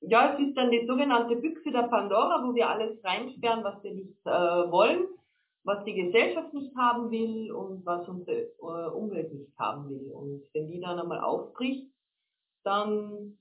[0.03, 3.93] Ja, es ist dann die sogenannte Büchse der Pandora, wo wir alles reinsperren, was wir
[3.93, 5.07] nicht äh, wollen,
[5.65, 10.13] was die Gesellschaft nicht haben will und was unsere äh, Umwelt nicht haben will.
[10.13, 11.91] Und wenn die dann einmal aufbricht,
[12.63, 13.37] dann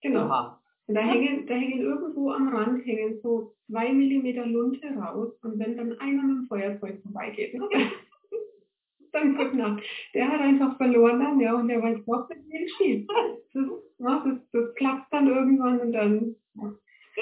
[0.00, 0.22] genau.
[0.22, 0.59] Aha.
[0.90, 5.56] Und da hängen, da hängen irgendwo am Rand hängen so zwei Millimeter Lunte raus und
[5.56, 7.68] wenn dann einer mit dem Feuerzeug vorbeigeht, ne?
[9.12, 9.78] dann guck nach.
[10.14, 13.08] Der hat einfach verloren dann, ja, und der weiß was mit mir geschieht.
[13.08, 13.62] Das,
[13.98, 16.34] ja, das, das klappt dann irgendwann und dann.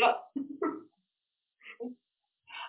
[0.01, 0.19] Ja.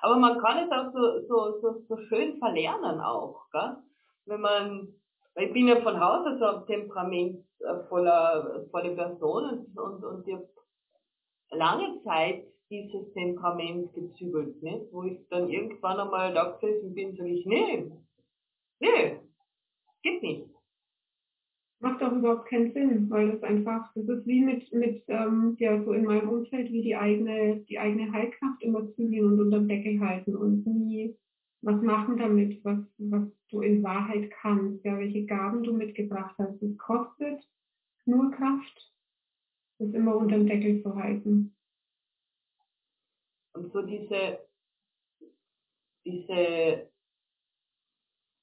[0.02, 3.78] Aber man kann es auch so, so, so, so schön verlernen auch, gell?
[4.26, 4.90] Wenn man,
[5.34, 10.28] weil ich bin ja von Haus aus so ein temperamentvoller volle Person und, und, und
[10.34, 10.59] habe
[11.52, 14.92] lange Zeit dieses Temperament gezügelt, nicht?
[14.92, 17.92] wo ich dann irgendwann einmal da gesessen bin, sage ich, nee,
[18.80, 19.20] nee,
[20.04, 20.50] geht nicht.
[21.82, 25.82] Macht auch überhaupt keinen Sinn, weil das einfach, das ist wie mit, mit ähm, ja,
[25.84, 29.70] so in meinem Umfeld, wie die eigene, die eigene Heilkraft immer zügeln und unter dem
[29.70, 31.16] Deckel halten und nie
[31.62, 36.62] was machen damit, was, was du in Wahrheit kannst, ja, welche Gaben du mitgebracht hast.
[36.62, 37.42] Es kostet
[38.06, 38.92] nur Kraft,
[39.80, 41.56] das immer unter dem Deckel zu halten.
[43.54, 44.40] Und so diese,
[46.06, 46.92] diese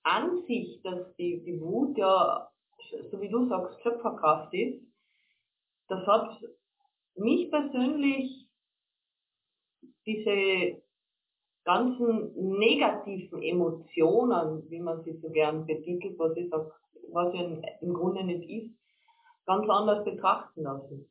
[0.02, 2.50] Ansicht, dass die, die Wut ja,
[3.10, 4.82] so wie du sagst, Schöpferkraft ist,
[5.88, 6.40] das hat
[7.14, 8.48] mich persönlich
[10.06, 10.82] diese
[11.64, 16.70] ganzen negativen Emotionen, wie man sie so gern betitelt, was ich sag,
[17.12, 17.42] was ja
[17.80, 18.74] im Grunde nicht ist,
[19.44, 21.10] ganz anders betrachten lassen.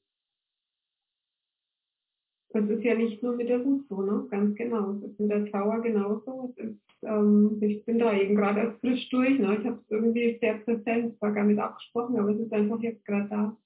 [2.55, 4.27] Das ist ja nicht nur mit der Wut so, ne?
[4.29, 4.91] Ganz genau.
[4.91, 6.53] Es ist mit der Trauer genauso.
[6.55, 9.57] Es ist, ähm, ich bin da eben gerade erst frisch durch, ne?
[9.59, 13.03] Ich habe es irgendwie sehr präsent, war gar nicht abgesprochen, aber es ist einfach jetzt
[13.03, 13.57] gerade da.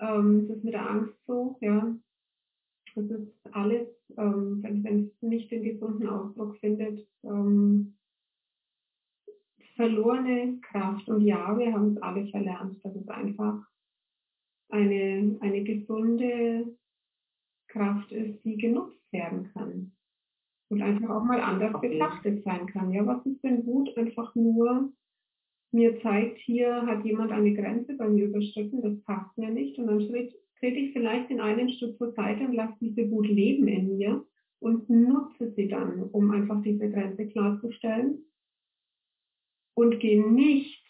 [0.00, 1.94] Ähm, es ist mit der Angst so, ja.
[2.96, 3.86] Das ist alles,
[4.16, 7.94] ähm, wenn, wenn es nicht den gesunden Ausdruck findet, ähm,
[9.76, 11.08] verlorene Kraft.
[11.08, 12.84] Und ja, wir haben es alle verlernt.
[12.84, 13.62] Das ist einfach
[14.70, 16.76] eine, eine gesunde
[17.76, 19.92] Kraft ist, die genutzt werden kann.
[20.68, 21.90] Und einfach auch mal anders okay.
[21.90, 22.92] betrachtet sein kann.
[22.92, 23.96] Ja, was ist denn Wut?
[23.96, 24.92] Einfach nur
[25.72, 29.78] mir zeigt, hier hat jemand eine Grenze bei mir überschritten, das passt mir nicht.
[29.78, 33.68] Und dann trete ich vielleicht in einen Stück zur Seite und lasse diese Wut leben
[33.68, 34.24] in mir
[34.58, 38.24] und nutze sie dann, um einfach diese Grenze klarzustellen.
[39.74, 40.85] Und gehe nicht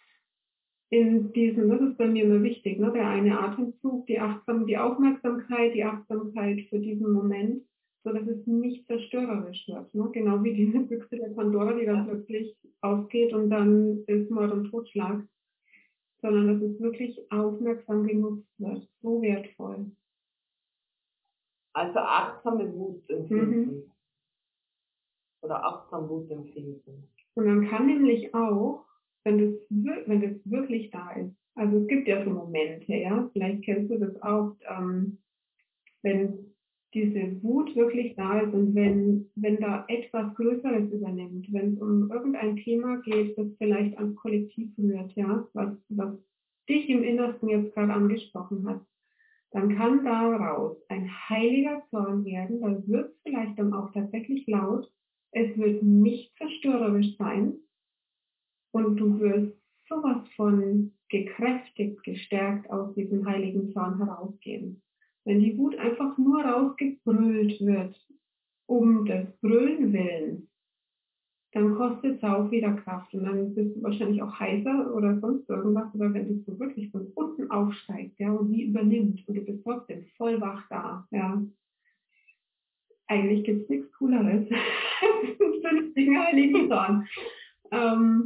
[0.91, 4.79] in diesem, das ist bei mir immer wichtig, ne, der eine Atemzug, die Achtsam, die
[4.79, 7.65] Aufmerksamkeit, die Achtsamkeit für diesen Moment,
[8.05, 9.93] so dass es nicht zerstörerisch wird.
[9.95, 10.09] Ne?
[10.13, 14.71] Genau wie diese Büchse der Pandora, die dann plötzlich aufgeht und dann ist Mord und
[14.71, 15.27] Totschlag,
[16.23, 18.89] sondern dass es wirklich aufmerksam genutzt wird.
[19.03, 19.91] So wertvoll.
[21.73, 23.61] Also achtsame Wut empfinden.
[23.61, 23.93] Mhm.
[25.43, 27.09] Oder achtsam Wut empfinden.
[27.35, 28.86] Und man kann nämlich auch
[29.27, 29.55] wenn das,
[30.07, 31.35] wenn das wirklich da ist.
[31.57, 35.19] Also es gibt ja so Momente, ja, vielleicht kennst du das auch, ähm,
[36.03, 36.55] wenn
[36.95, 42.11] diese Wut wirklich da ist und wenn, wenn da etwas Größeres übernimmt, wenn es um
[42.11, 46.15] irgendein Thema geht, das vielleicht ans Kollektiv rührt, ja, was, was
[46.69, 48.81] dich im Innersten jetzt gerade angesprochen hat.
[49.51, 54.89] dann kann daraus ein heiliger Zorn werden, dann wird es vielleicht dann auch tatsächlich laut,
[55.33, 57.55] es wird nicht zerstörerisch sein
[58.85, 59.57] und du wirst
[59.89, 64.83] sowas von gekräftigt, gestärkt aus diesem heiligen Zorn herausgehen.
[65.25, 67.97] Wenn die Wut einfach nur rausgebrüllt wird,
[68.67, 70.49] um des Brüllen willen,
[71.53, 75.49] dann kostet es auch wieder Kraft und dann bist du wahrscheinlich auch heißer oder sonst
[75.49, 75.95] irgendwas.
[75.95, 79.63] Oder wenn du so wirklich von unten aufsteigst, ja, und sie übernimmt und du bist
[79.65, 81.43] trotzdem voll wach da, ja.
[83.09, 87.07] Eigentlich gibt es nichts Cooleres als einen vernünftigen heiligen Zorn.
[87.71, 88.26] Ähm,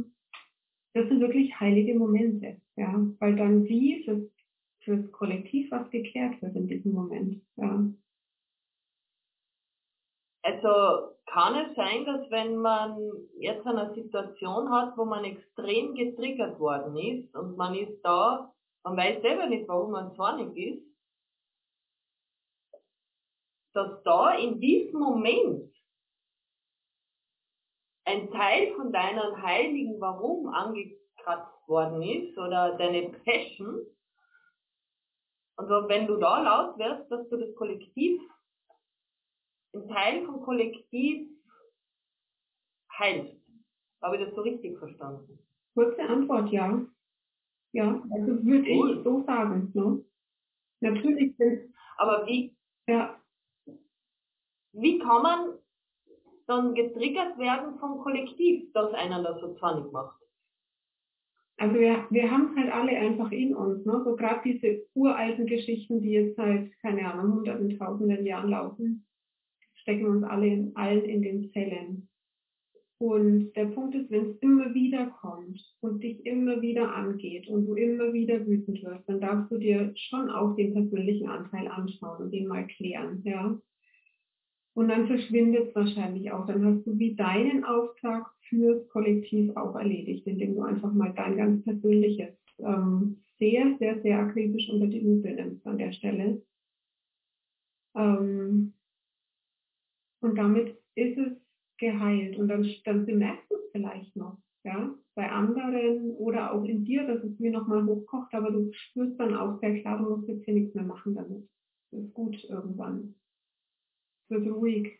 [1.61, 4.29] heilige Momente, ja, weil dann wie fürs,
[4.83, 7.85] fürs Kollektiv was geklärt wird in diesem Moment, ja.
[10.43, 12.97] Also kann es sein, dass wenn man
[13.37, 18.97] jetzt eine Situation hat, wo man extrem getriggert worden ist und man ist da, man
[18.97, 20.83] weiß selber nicht, warum man zornig ist,
[23.73, 25.71] dass da in diesem Moment
[28.05, 30.49] ein Teil von deinem heiligen Warum
[31.21, 33.85] angekratzt worden ist oder deine Passion.
[35.57, 38.21] Und wenn du da laut wirst, dass du das Kollektiv
[39.73, 41.29] ein Teil vom Kollektiv
[42.97, 43.37] heilst.
[44.01, 45.39] Habe ich das so richtig verstanden?
[45.75, 46.81] Kurze Antwort, ja.
[47.73, 48.97] Ja, also würde cool.
[48.97, 49.71] ich so sagen.
[49.73, 50.03] Ne?
[50.81, 51.33] Natürlich.
[51.97, 52.53] Aber wie,
[52.87, 53.17] ja.
[54.73, 55.53] wie kann man
[56.47, 60.20] dann getriggert werden vom Kollektiv, dass einer das so zornig macht?
[61.61, 64.01] Also wir, wir haben es halt alle einfach in uns, ne?
[64.03, 69.05] So gerade diese uralten Geschichten, die jetzt seit, keine Ahnung, hunderten, tausenden Jahren laufen
[69.81, 72.07] stecken uns alle in, allen in den Zellen.
[72.99, 77.65] Und der Punkt ist, wenn es immer wieder kommt und dich immer wieder angeht und
[77.65, 82.25] du immer wieder wütend wirst, dann darfst du dir schon auch den persönlichen Anteil anschauen
[82.25, 83.59] und den mal klären, ja.
[84.73, 86.45] Und dann verschwindet es wahrscheinlich auch.
[86.47, 91.37] Dann hast du wie deinen Auftrag fürs Kollektiv auch erledigt, indem du einfach mal dein
[91.37, 92.29] ganz persönliches
[92.59, 96.41] ähm, sehr, sehr, sehr akribisch unter die Lupe nimmst an der Stelle.
[97.95, 98.73] Ähm,
[100.21, 101.33] und damit ist es
[101.77, 102.37] geheilt.
[102.37, 107.05] Und dann, dann bemerkst du es vielleicht noch, ja, bei anderen oder auch in dir,
[107.07, 110.45] dass es mir nochmal hochkocht, aber du spürst dann auch sehr klar, du musst jetzt
[110.45, 111.49] hier nichts mehr machen damit.
[111.91, 113.15] Das ist gut irgendwann.
[114.31, 114.97] Wird ruhig.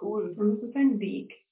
[0.00, 0.32] Cool.
[0.38, 1.44] Und es ist ein Weg.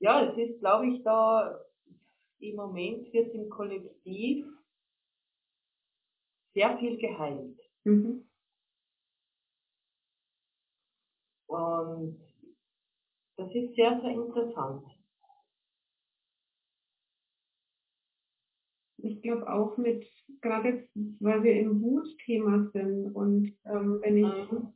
[0.00, 1.64] Ja, es ist, glaube ich, da
[2.40, 4.46] im Moment wird im Kollektiv
[6.54, 7.58] sehr viel geheilt.
[7.84, 8.28] Mhm.
[11.46, 12.20] Und
[13.36, 14.93] das ist sehr, sehr interessant.
[19.04, 20.06] Ich glaube auch mit,
[20.40, 20.88] gerade
[21.20, 24.68] weil wir im Wutthema sind und ähm, wenn ich mhm.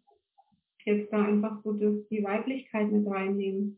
[0.85, 3.75] jetzt da einfach so das, die Weiblichkeit mit reinnehme,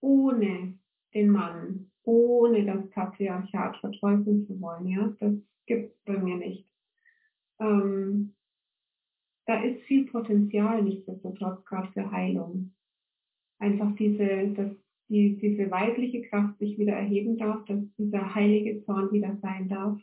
[0.00, 0.78] ohne
[1.12, 4.86] den Mann, ohne das Patriarchat verteufeln zu wollen.
[4.86, 5.34] Ja, das
[5.66, 6.68] gibt es bei mir nicht.
[7.58, 8.34] Ähm,
[9.46, 12.74] da ist viel Potenzial nichtsdestotrotz gerade für Heilung.
[13.58, 19.12] Einfach diese, dass die, diese weibliche Kraft sich wieder erheben darf, dass dieser heilige Zorn
[19.12, 20.00] wieder sein darf.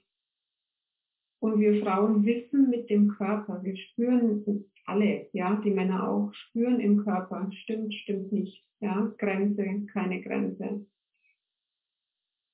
[1.40, 6.80] Und wir Frauen wissen mit dem Körper, wir spüren alle, ja, die Männer auch, spüren
[6.80, 10.86] im Körper, stimmt, stimmt nicht, ja, Grenze, keine Grenze.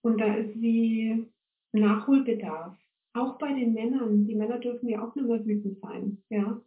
[0.02, 1.26] Und da ist wie
[1.74, 2.78] Nachholbedarf.
[3.14, 4.26] Auch bei den Männern.
[4.26, 6.24] Die Männer dürfen ja auch nicht mehr wütend sein.
[6.30, 6.62] Ja?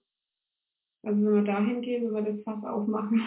[1.02, 3.22] Also wenn wir dahin gehen, wenn wir das Fass aufmachen,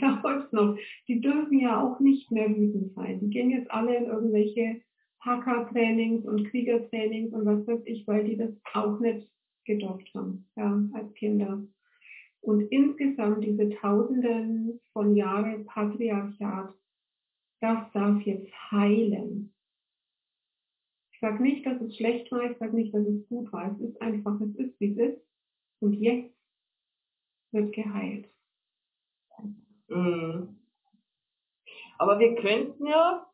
[0.02, 0.76] da holt's noch.
[1.08, 3.20] Die dürfen ja auch nicht mehr wütend sein.
[3.20, 4.80] Die gehen jetzt alle in irgendwelche
[5.20, 9.28] Hacker-Trainings und Kriegertrainings und was weiß ich, weil die das auch nicht
[9.64, 11.62] gedurft haben, ja, als Kinder.
[12.40, 16.74] Und insgesamt diese Tausenden von Jahren Patriarchat
[17.60, 19.54] das darf jetzt heilen.
[21.12, 23.72] Ich sage nicht, dass es schlecht war, ich sage nicht, dass es gut war.
[23.72, 25.26] Es ist einfach, es ist, wie es ist.
[25.80, 26.34] Und jetzt
[27.52, 28.28] wird geheilt.
[29.90, 30.56] Mhm.
[31.98, 33.26] Aber wir könnten ja,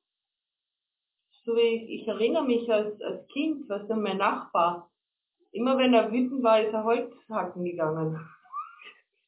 [1.44, 4.90] so wie ich, erinnere mich als, als Kind, was dann mein Nachbar,
[5.52, 8.18] immer wenn er wütend war, ist er Holzhacken gegangen.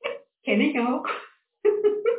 [0.44, 1.06] Kenne ich auch.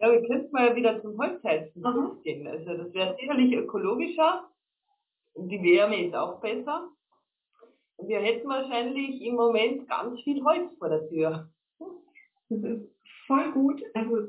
[0.00, 1.82] Ja, wir könnten mal wieder zum Holzheizen
[2.24, 2.46] gehen.
[2.46, 4.50] Also das wäre sicherlich ökologischer
[5.32, 6.90] und die Wärme ist auch besser.
[7.96, 11.48] Und wir hätten wahrscheinlich im Moment ganz viel Holz vor der Tür.
[12.48, 12.90] Das ist
[13.26, 13.82] voll gut.
[13.94, 14.28] Also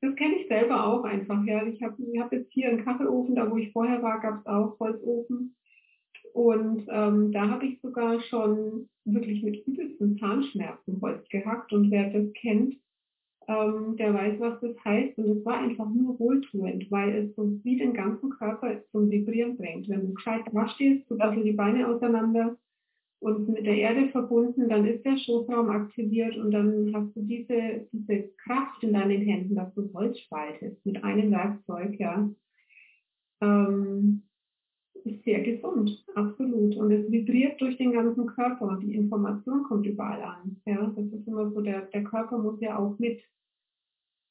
[0.00, 1.44] das kenne ich selber auch einfach.
[1.44, 4.40] Ja, ich habe ich hab jetzt hier einen Kachelofen, da wo ich vorher war, gab
[4.40, 5.56] es auch Holzofen.
[6.32, 11.72] Und ähm, da habe ich sogar schon wirklich mit übelsten Zahnschmerzen Holz gehackt.
[11.72, 12.74] Und wer das kennt,
[13.46, 15.18] ähm, der weiß, was das heißt.
[15.18, 19.56] Und es war einfach nur wohltuend, weil es so wie den ganzen Körper zum Vibrieren
[19.56, 19.88] bringt.
[19.88, 22.56] Wenn du gescheit da stehst, du die Beine auseinander
[23.24, 27.88] und mit der Erde verbunden, dann ist der Schoßraum aktiviert und dann hast du diese,
[27.90, 32.28] diese Kraft in deinen Händen, dass du Holz spaltest mit einem Werkzeug, ja.
[33.40, 34.24] Ähm,
[35.04, 36.76] ist sehr gesund, absolut.
[36.76, 40.60] Und es vibriert durch den ganzen Körper und die Information kommt überall an.
[40.66, 43.22] Ja, das ist immer so, der, der Körper muss ja auch mit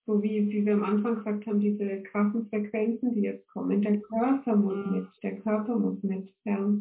[0.06, 4.00] so wie, wie wir am Anfang gesagt haben, diese krassen Frequenzen, die jetzt kommen, der
[4.02, 6.76] Körper muss mit, der Körper muss mit, ja.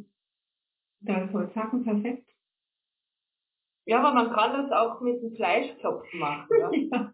[1.05, 2.29] Da ist Holzhacken perfekt.
[3.85, 6.47] Ja, aber man kann das auch mit dem Fleischklopfen machen.
[6.59, 6.71] Ja?
[6.73, 7.13] ja.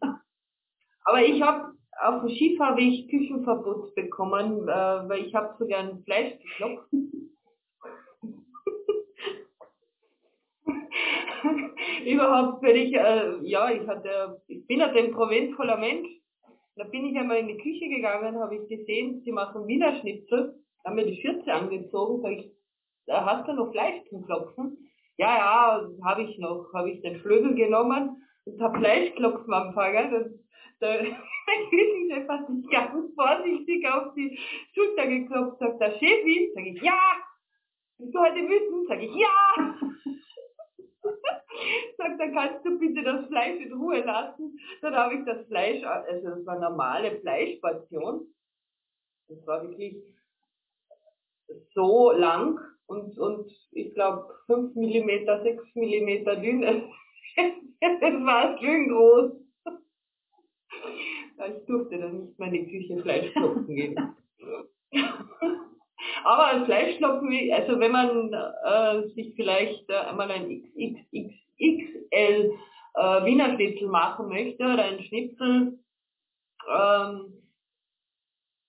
[1.04, 6.38] Aber ich habe auf dem Skifahrweg Küchenverbot bekommen, äh, weil ich habe so gern Fleisch
[6.38, 6.92] geklopft.
[12.04, 16.08] Überhaupt bin ich, äh, ja, ich hatte, ich bin ein temperamentvoller Mensch.
[16.76, 20.62] Da bin ich einmal in die Küche gegangen, habe ich gesehen, sie machen Wiener Schnitzel,
[20.84, 22.52] haben mir die Schürze angezogen, sag ich,
[23.08, 24.90] hast du noch Fleisch zum Klopfen?
[25.16, 30.10] Ja, ja, habe ich noch, habe ich den Flögel genommen und habe Fleischklopfen angefangen.
[30.12, 30.26] Das,
[30.80, 31.16] der
[31.70, 34.38] Küchenchef hat sich ganz vorsichtig auf die
[34.74, 37.00] Schulter geklopft, sagt der Chefin, sage ich, ja,
[37.98, 38.88] bist du heute wütend?
[38.88, 39.74] Sage ich, ja.
[41.96, 44.58] sagt, dann kannst du bitte das Fleisch in Ruhe lassen.
[44.82, 48.32] Dann habe ich das Fleisch, also das war normale Fleischportion.
[49.28, 49.96] Das war wirklich
[51.74, 56.62] so lang und, und ich glaube 5 mm, 6 mm dünn.
[57.80, 59.32] das war schön groß.
[61.48, 64.16] Ich durfte dann nicht mehr in die Küche Fleischklopfen gehen.
[66.24, 72.52] Aber ein Fleischklopfen, also wenn man äh, sich vielleicht äh, einmal ein XXX XL
[72.94, 75.78] äh, Wiener Schnitzel machen möchte oder ein Schnitzel,
[76.68, 77.34] ähm,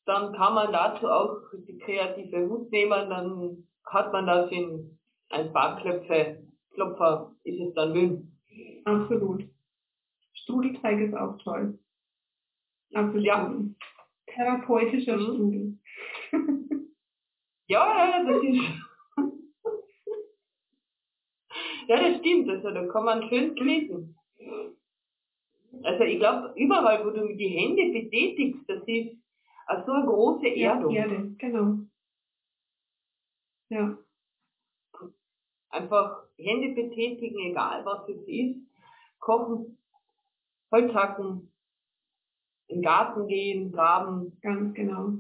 [0.06, 5.52] dann kann man dazu auch die kreative Hut nehmen, dann hat man das in ein
[5.54, 8.32] paar Klöpfe, Klopfer ist es dann dünn.
[8.86, 9.44] Absolut.
[10.34, 11.78] Strudelteig ist auch toll.
[12.94, 13.24] Absolut.
[13.24, 13.54] Ja.
[14.28, 15.24] Therapeutischer mhm.
[15.24, 15.80] Strudel.
[17.68, 18.62] ja, das ist
[21.90, 22.48] ja, das stimmt.
[22.50, 24.16] Also da kann man schön kneten.
[25.84, 29.18] Also ich glaube, überall, wo du die Hände betätigst, das ist
[29.86, 30.94] so eine große Erdung.
[30.94, 31.80] Ja, Erde, genau.
[33.70, 33.98] Ja.
[35.70, 38.60] Einfach Hände betätigen, egal was es ist.
[39.20, 39.78] Kochen,
[40.72, 41.52] Holz hacken,
[42.68, 44.38] in den Garten gehen, graben.
[44.42, 45.14] Ganz genau.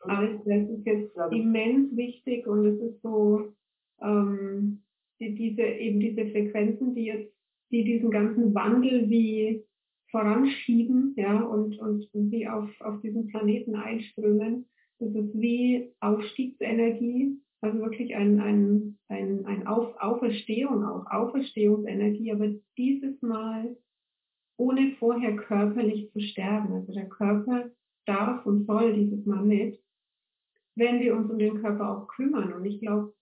[0.00, 3.52] Alles das ist jetzt immens wichtig und es ist so,
[4.00, 4.82] ähm,
[5.20, 7.34] die, diese, eben diese Frequenzen, die jetzt,
[7.70, 9.64] die diesen ganzen Wandel wie
[10.10, 14.66] voranschieben, ja, und, und, und wie auf, auf diesen Planeten einströmen.
[14.98, 22.52] Das ist wie Aufstiegsenergie, also wirklich ein, ein, ein, ein auf, Auferstehung auch, Auferstehungsenergie, aber
[22.76, 23.76] dieses Mal
[24.58, 26.72] ohne vorher körperlich zu sterben.
[26.72, 27.70] Also der Körper
[28.06, 29.80] darf und soll dieses Mal nicht,
[30.74, 32.52] wenn wir uns um den Körper auch kümmern.
[32.52, 33.14] Und ich glaube,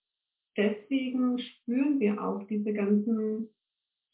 [0.57, 3.51] deswegen spüren wir auch diese ganzen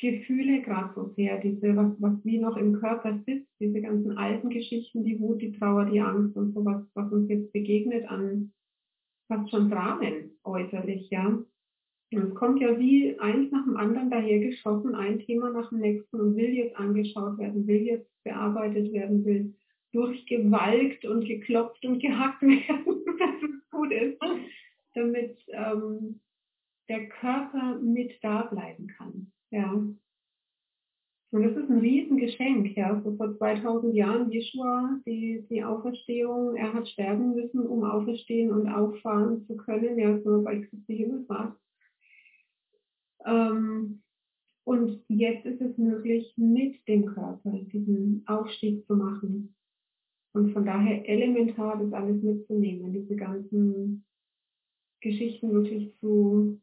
[0.03, 4.51] Gefühle gerade so sehr, diese, was, was wie noch im Körper sitzt, diese ganzen alten
[4.51, 8.53] Geschichten, die Wut, die Trauer, die Angst und sowas, was uns jetzt begegnet an
[9.29, 11.27] fast schon Dramen äußerlich, ja.
[11.27, 11.49] Und
[12.13, 16.37] es kommt ja wie eins nach dem anderen dahergeschossen, ein Thema nach dem nächsten und
[16.37, 19.55] will jetzt angeschaut werden, will jetzt bearbeitet werden, will
[19.93, 24.19] durchgewalkt und geklopft und gehackt werden, dass es gut ist,
[24.95, 26.21] damit ähm,
[26.89, 29.33] der Körper mit da bleiben kann.
[29.51, 29.73] Ja.
[31.33, 33.01] Und das ist ein Riesengeschenk, ja.
[33.03, 38.69] So vor 2000 Jahren Jeschua, die, die Auferstehung, er hat sterben müssen, um auferstehen und
[38.69, 41.57] auffahren zu können, ja, so bei Christi Himmelfahrt.
[43.25, 44.03] Ähm,
[44.65, 49.57] und jetzt ist es möglich, mit dem Körper diesen Aufstieg zu machen.
[50.35, 54.05] Und von daher elementar das alles mitzunehmen, diese ganzen
[55.01, 56.62] Geschichten wirklich zu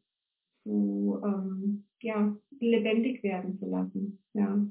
[0.62, 4.22] zu ähm, ja, lebendig werden zu lassen.
[4.34, 4.66] Ja.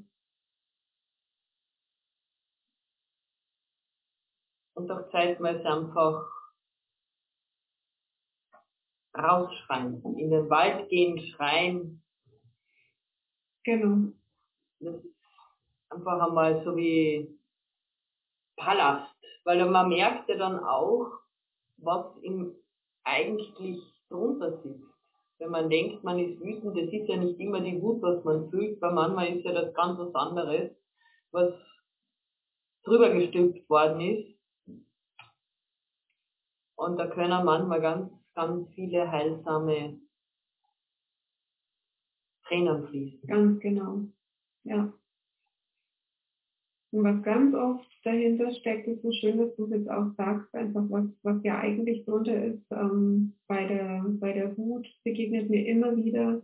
[4.74, 6.26] Und doch zeitweise einfach
[9.16, 12.02] rausschreien, in den Wald gehen, schreien.
[13.64, 14.12] Genau.
[14.78, 15.14] Das ist
[15.90, 17.38] einfach einmal so wie
[18.56, 19.14] Palast,
[19.44, 21.12] weil man merkt ja dann auch,
[21.78, 22.54] was ihm
[23.04, 24.89] eigentlich drunter sitzt.
[25.40, 28.50] Wenn man denkt, man ist wütend, das ist ja nicht immer die Wut, was man
[28.50, 30.70] fühlt, weil manchmal ist ja das ganz was anderes,
[31.30, 31.54] was
[32.84, 34.38] drüber gestülpt worden ist.
[36.76, 39.98] Und da können manchmal ganz, ganz viele heilsame
[42.46, 43.26] Tränen fließen.
[43.26, 44.00] Ganz genau.
[44.64, 44.92] Ja.
[46.90, 50.54] Und was ganz oft dahinter steckt, ist so schön, dass du es jetzt auch sagst,
[50.54, 55.66] einfach was, was ja eigentlich drunter ist, ähm, bei der, bei der Wut begegnet mir
[55.66, 56.42] immer wieder,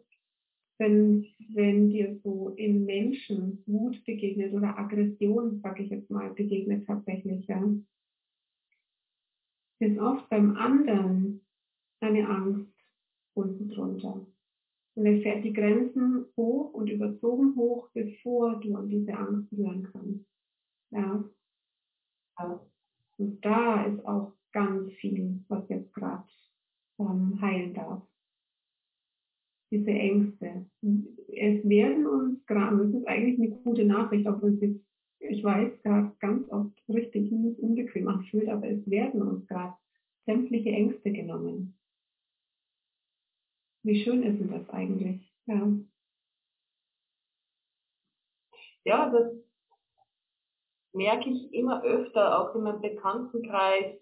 [0.79, 6.87] wenn, wenn dir so in Menschen Wut begegnet oder Aggression, sag ich jetzt mal, begegnet
[6.87, 7.75] tatsächlich, ja,
[9.79, 11.41] ist oft beim anderen
[12.01, 12.73] eine Angst
[13.35, 14.27] unten drunter.
[14.95, 19.89] Und er fährt die Grenzen hoch und überzogen hoch, bevor du an diese Angst rühren
[19.93, 20.25] kannst.
[20.91, 21.25] Ja.
[22.39, 26.23] Und da ist auch ganz viel, was jetzt gerade
[26.99, 28.03] ähm, heilen darf.
[29.73, 30.65] Diese Ängste.
[31.29, 34.81] Es werden uns gerade, das ist eigentlich eine gute Nachricht, auch wenn es jetzt,
[35.19, 39.73] ich weiß, gerade ganz oft richtig unbequem anfühlt, aber es werden uns gerade
[40.25, 41.73] sämtliche Ängste genommen.
[43.85, 45.33] Wie schön ist denn das eigentlich?
[45.47, 45.73] Ja.
[48.85, 49.46] Ja, das
[50.97, 53.97] merke ich immer öfter, auch in meinem Bekanntenkreis,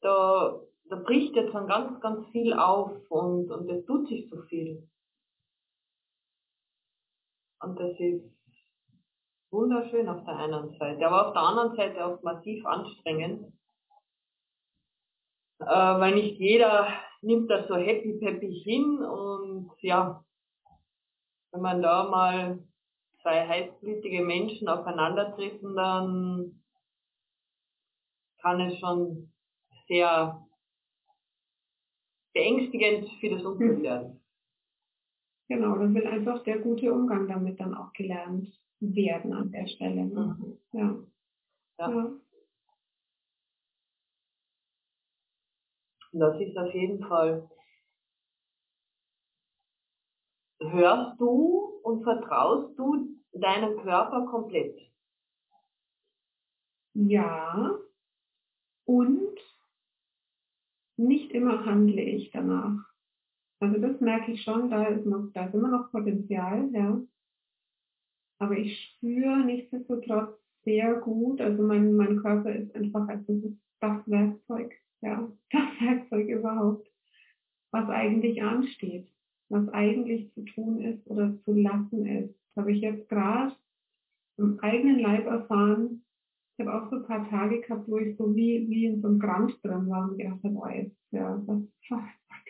[0.00, 0.60] da,
[0.90, 4.88] da bricht jetzt dann ganz, ganz viel auf und, und es tut sich so viel.
[7.60, 8.24] Und das ist
[9.50, 13.52] wunderschön auf der einen Seite, aber auf der anderen Seite auch massiv anstrengend,
[15.60, 16.88] äh, weil nicht jeder
[17.22, 20.22] nimmt das so happy peppy hin und ja,
[21.52, 22.58] wenn man da mal
[23.24, 26.62] zwei heißblütige Menschen aufeinandertreffen, dann
[28.42, 29.32] kann es schon
[29.88, 30.46] sehr
[32.34, 34.20] beängstigend für das Umfeld werden.
[35.48, 40.04] Genau, dann will einfach der gute Umgang damit dann auch gelernt werden an der Stelle.
[40.04, 40.36] Ne?
[40.38, 40.58] Mhm.
[40.72, 40.98] Ja.
[41.78, 41.90] ja.
[41.90, 42.12] ja.
[46.12, 47.48] Das ist auf jeden Fall.
[50.70, 54.78] Hörst du und vertraust du deinem Körper komplett?
[56.94, 57.78] Ja.
[58.86, 59.38] Und
[60.96, 62.78] nicht immer handle ich danach.
[63.60, 67.00] Also das merke ich schon, da ist noch, da ist immer noch Potenzial, ja.
[68.38, 73.58] Aber ich spüre nichtsdestotrotz sehr gut, also mein, mein Körper ist einfach, also das ist
[73.80, 76.90] das Werkzeug ja, das Werkzeug überhaupt,
[77.70, 79.08] was eigentlich ansteht,
[79.54, 82.34] was eigentlich zu tun ist oder zu lassen ist.
[82.54, 83.54] Das habe ich jetzt gerade
[84.36, 86.04] im eigenen Leib erfahren.
[86.56, 89.08] Ich habe auch so ein paar Tage gehabt, wo ich so wie, wie in so
[89.08, 92.00] einem Brand drin war und gedacht habe, oh, jetzt, ja, was, was,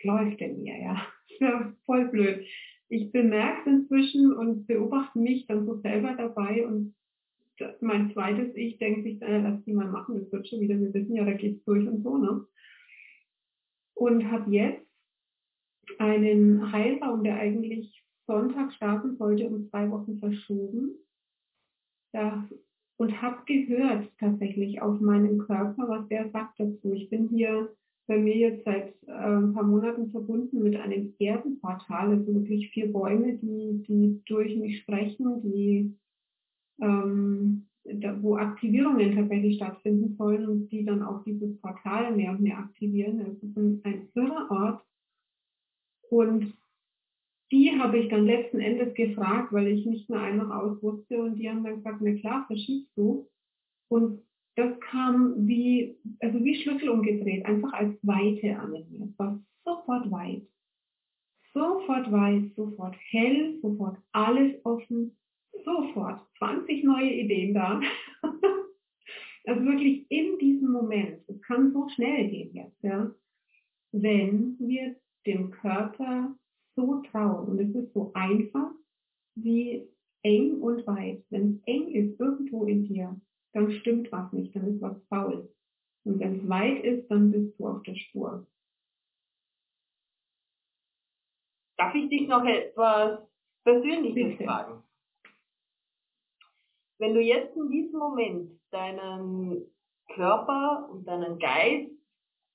[0.03, 0.97] läuft denn hier, ja?
[1.41, 2.45] Ja voll blöd.
[2.87, 6.95] Ich bemerke es inzwischen und beobachte mich dann so selber dabei und
[7.81, 10.93] mein zweites Ich denkt sich, äh, lass die mal machen, das wird schon wieder, wir
[10.93, 12.45] wissen ja, da geht's durch und so, ne?
[13.95, 14.85] Und habe jetzt
[15.99, 20.95] einen Heilraum, der eigentlich Sonntag starten sollte, um zwei Wochen verschoben.
[22.13, 22.47] Da,
[22.97, 26.93] und habe gehört tatsächlich auf meinem Körper, was der sagt dazu.
[26.93, 27.69] Ich bin hier
[28.07, 32.91] bei mir jetzt seit äh, ein paar Monaten verbunden mit einem Erdenportal, also wirklich vier
[32.91, 35.95] Bäume, die, die durch mich sprechen, die
[36.81, 42.41] ähm, da, wo Aktivierungen tatsächlich stattfinden sollen und die dann auch dieses Portal mehr und
[42.41, 43.19] mehr aktivieren.
[43.21, 44.85] Es ist ein, ein irrer Ort.
[46.09, 46.53] Und
[47.51, 51.21] die habe ich dann letzten Endes gefragt, weil ich nicht mehr ein noch aus wusste
[51.21, 53.29] und die haben dann gesagt, na klar, verschiebst du.
[53.87, 54.21] Und
[54.55, 59.05] das kam wie, also wie Schlüssel umgedreht, einfach als Weite an mir.
[59.05, 60.47] Es war sofort weit.
[61.53, 65.15] Sofort weit, sofort hell, sofort alles offen
[65.63, 67.81] sofort 20 neue Ideen da.
[69.45, 73.13] also wirklich in diesem Moment, es kann so schnell gehen jetzt, ja,
[73.91, 74.95] wenn wir
[75.25, 76.35] dem Körper
[76.75, 77.49] so trauen.
[77.49, 78.71] Und es ist so einfach
[79.35, 79.87] wie
[80.23, 81.23] eng und weit.
[81.29, 83.19] Wenn es eng ist irgendwo in dir,
[83.53, 85.49] dann stimmt was nicht, dann ist was faul.
[86.03, 88.45] Und wenn es weit ist, dann bist du auf der Spur.
[91.77, 93.19] Darf ich dich noch etwas
[93.63, 94.43] Persönliches Bitte.
[94.45, 94.83] fragen?
[96.97, 99.65] Wenn du jetzt in diesem Moment deinen
[100.13, 101.91] Körper und deinen Geist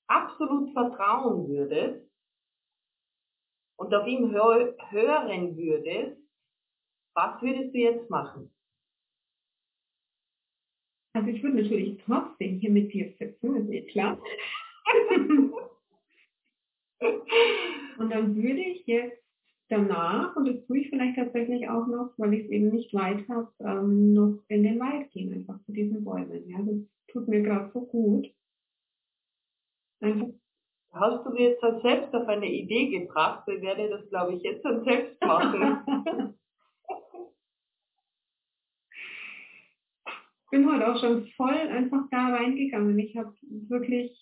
[0.06, 2.09] absolut vertrauen würdest
[3.80, 6.20] und auf ihn hör hören würdest,
[7.14, 8.50] was würdest du jetzt machen?
[11.14, 14.22] Also ich würde natürlich trotzdem hier mit dir sitzen, ist eh klar.
[17.00, 19.24] und dann würde ich jetzt
[19.68, 23.26] danach, und das tue ich vielleicht tatsächlich auch noch, weil ich es eben nicht weit
[23.28, 26.46] habe, ähm, noch in den Wald gehen, einfach zu diesen Bäumen.
[26.50, 26.76] Ja, das
[27.08, 28.30] tut mir gerade so gut.
[30.00, 30.28] Einfach
[30.92, 33.46] Hast du mir jetzt das selbst auf eine Idee gebracht?
[33.48, 36.34] Ich werde das, glaube ich, jetzt dann selbst machen.
[40.44, 42.98] Ich bin heute auch schon voll einfach da reingegangen.
[42.98, 43.32] Ich habe
[43.68, 44.18] wirklich,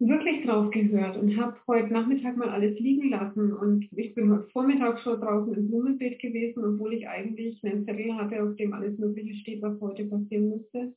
[0.00, 3.52] wirklich drauf gehört und habe heute Nachmittag mal alles liegen lassen.
[3.52, 8.16] Und ich bin heute Vormittag schon draußen im Blumenbeet gewesen, obwohl ich eigentlich einen Zettel
[8.16, 10.92] hatte, auf dem alles Mögliche steht, was heute passieren müsste.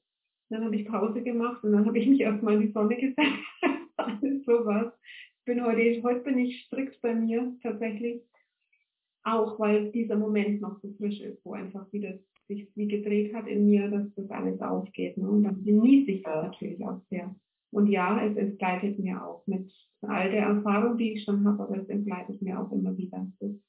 [0.50, 3.77] Dann habe ich Pause gemacht und dann habe ich mich erstmal in die Sonne gesetzt.
[4.48, 4.94] Alles sowas.
[5.46, 8.22] Bin heute, heute bin ich strikt bei mir tatsächlich.
[9.24, 12.18] Auch weil dieser Moment noch so frisch ist, wo einfach wieder
[12.48, 15.18] sich wie gedreht hat in mir, dass das alles aufgeht.
[15.18, 15.30] Ne?
[15.30, 17.36] Und dann genieße ich das natürlich auch sehr.
[17.72, 19.70] Und ja, es entgleitet mir auch mit
[20.02, 23.28] all der Erfahrung, die ich schon habe, aber es entgleitet mir auch immer wieder.
[23.42, 23.62] Es ist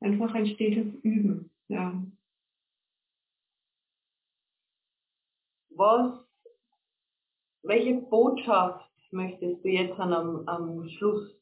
[0.00, 1.52] einfach ein stetes Üben.
[1.68, 2.04] Ja.
[5.70, 6.18] Was,
[7.62, 11.34] welche Botschaft möchtest du jetzt am, am Schluss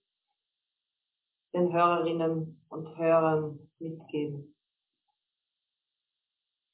[1.55, 4.55] den Hörerinnen und Hörern mitgeben?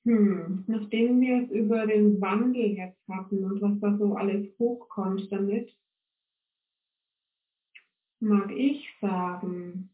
[0.04, 5.30] Hm, nachdem wir es über den Wandel jetzt hatten und was da so alles hochkommt
[5.30, 5.72] damit,
[8.18, 9.90] mag ich sagen,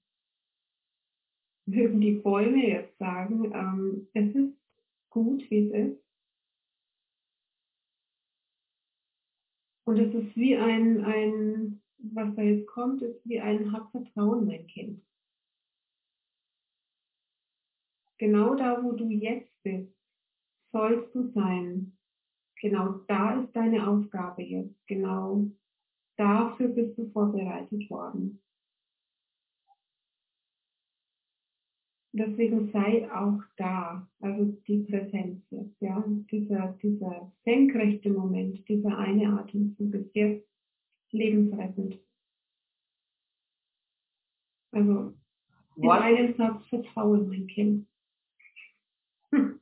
[1.66, 4.56] mögen die Bäume jetzt sagen, ähm, es ist
[5.10, 6.07] gut, wie es ist.
[9.88, 14.46] Und es ist wie ein, ein, was da jetzt kommt, ist wie ein Hab Vertrauen,
[14.46, 15.02] mein Kind.
[18.18, 19.90] Genau da, wo du jetzt bist,
[20.72, 21.96] sollst du sein.
[22.60, 24.76] Genau da ist deine Aufgabe jetzt.
[24.88, 25.46] Genau
[26.18, 28.42] dafür bist du vorbereitet worden.
[32.12, 39.38] Deswegen sei auch da, also die Präsenz jetzt, ja, dieser, dieser senkrechte Moment, dieser eine
[39.38, 40.48] Atemzug ist jetzt
[41.10, 41.98] lebensrettend.
[44.72, 45.14] Also
[45.76, 47.86] in einem Satz Vertrauen, mein Kind.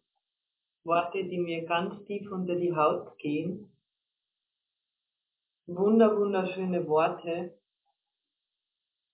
[0.85, 3.71] Worte, die mir ganz tief unter die Haut gehen.
[5.67, 7.59] Wunder, wunderschöne Worte.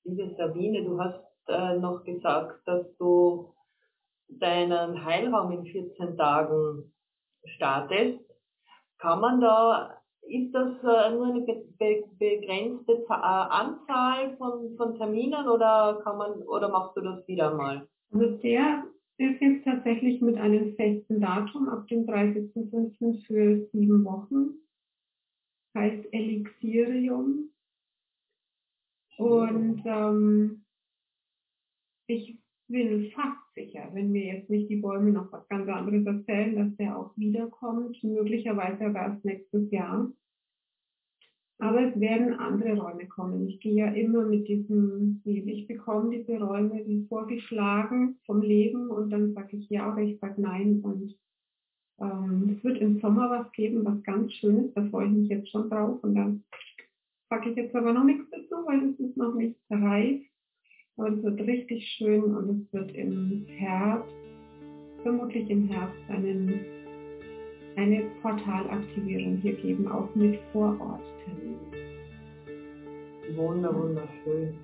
[0.04, 3.52] Liebe Sabine, du hast äh, noch gesagt, dass du
[4.28, 6.92] deinen Heilraum in 14 Tagen
[7.44, 8.20] startest.
[8.98, 14.96] Kann man da, ist das äh, nur eine be be begrenzte äh, Anzahl von, von
[14.96, 17.88] Terminen oder kann man, oder machst du das wieder mal?
[18.12, 18.84] Also der
[19.18, 23.26] ist jetzt tatsächlich mit einem festen Datum ab dem 30.05.
[23.26, 24.54] für sieben Wochen.
[25.74, 27.50] Heißt Elixirium.
[29.18, 30.61] Und ähm,
[32.12, 32.38] ich
[32.68, 36.76] bin fast sicher, wenn mir jetzt nicht die Bäume noch was ganz anderes erzählen, dass
[36.76, 40.10] der auch wiederkommt, möglicherweise erst nächstes Jahr.
[41.58, 43.46] Aber es werden andere Räume kommen.
[43.46, 49.10] Ich gehe ja immer mit diesem, ich bekomme diese Räume wie vorgeschlagen vom Leben und
[49.10, 50.80] dann sage ich ja oder ich sage nein.
[50.80, 51.16] Und
[52.00, 54.76] ähm, es wird im Sommer was geben, was ganz schön ist.
[54.76, 56.02] Da freue ich mich jetzt schon drauf.
[56.02, 56.42] Und dann
[57.30, 60.20] sage ich jetzt aber noch nichts dazu, weil es ist noch nicht reif.
[60.96, 64.14] Aber es wird richtig schön und es wird im Herbst,
[65.02, 66.82] vermutlich im Herbst, einen
[67.76, 71.56] eine Portalaktivierung hier geben, auch mit Vororttermin.
[73.34, 74.54] Wunder, wunderschön.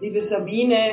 [0.00, 0.92] Liebe Sabine,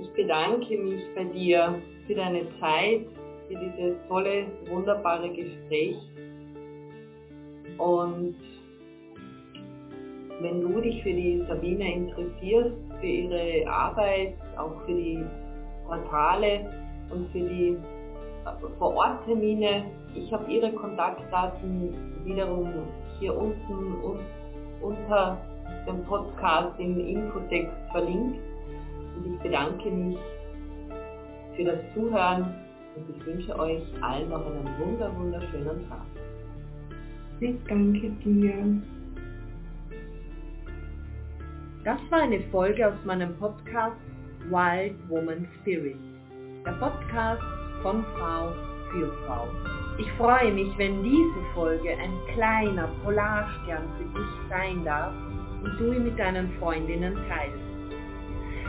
[0.00, 3.06] ich bedanke mich bei dir für deine Zeit,
[3.48, 5.96] für dieses tolle, wunderbare Gespräch.
[7.78, 8.34] Und
[10.40, 15.24] wenn du dich für die Sabine interessierst, für ihre Arbeit, auch für die
[15.86, 16.70] Portale
[17.10, 17.76] und für die
[18.78, 19.84] vor-Ort-Termine.
[20.14, 21.92] Ich habe Ihre Kontaktdaten
[22.24, 22.68] wiederum
[23.18, 24.20] hier unten und
[24.80, 25.38] unter
[25.86, 28.38] dem Podcast im Infotext verlinkt.
[29.16, 30.18] Und ich bedanke mich
[31.56, 32.54] für das Zuhören
[32.96, 36.06] und ich wünsche euch allen noch einen wunder wunderschönen Tag.
[37.40, 38.82] Ich danke dir.
[41.86, 43.94] Das war eine Folge aus meinem Podcast
[44.50, 45.94] Wild Woman Spirit.
[46.64, 47.40] Der Podcast
[47.80, 48.52] von Frau
[48.90, 49.46] für Frau.
[49.96, 55.12] Ich freue mich, wenn diese Folge ein kleiner Polarstern für dich sein darf
[55.62, 57.62] und du ihn mit deinen Freundinnen teilst.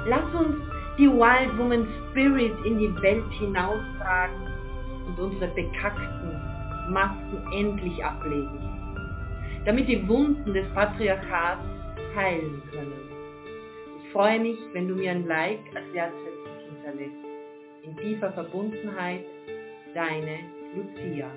[0.06, 0.58] Lass uns
[1.00, 4.48] die Wild Woman Spirit in die Welt hinaustragen
[5.08, 6.40] und unsere bekackten
[6.92, 8.60] Masken endlich ablegen,
[9.66, 11.77] damit die Wunden des Patriarchats
[12.16, 13.10] heilen können.
[14.04, 17.26] Ich freue mich, wenn du mir ein Like als Wertschätzung hinterlässt.
[17.84, 19.24] In tiefer Verbundenheit,
[19.94, 20.40] deine
[20.76, 21.30] Lucia.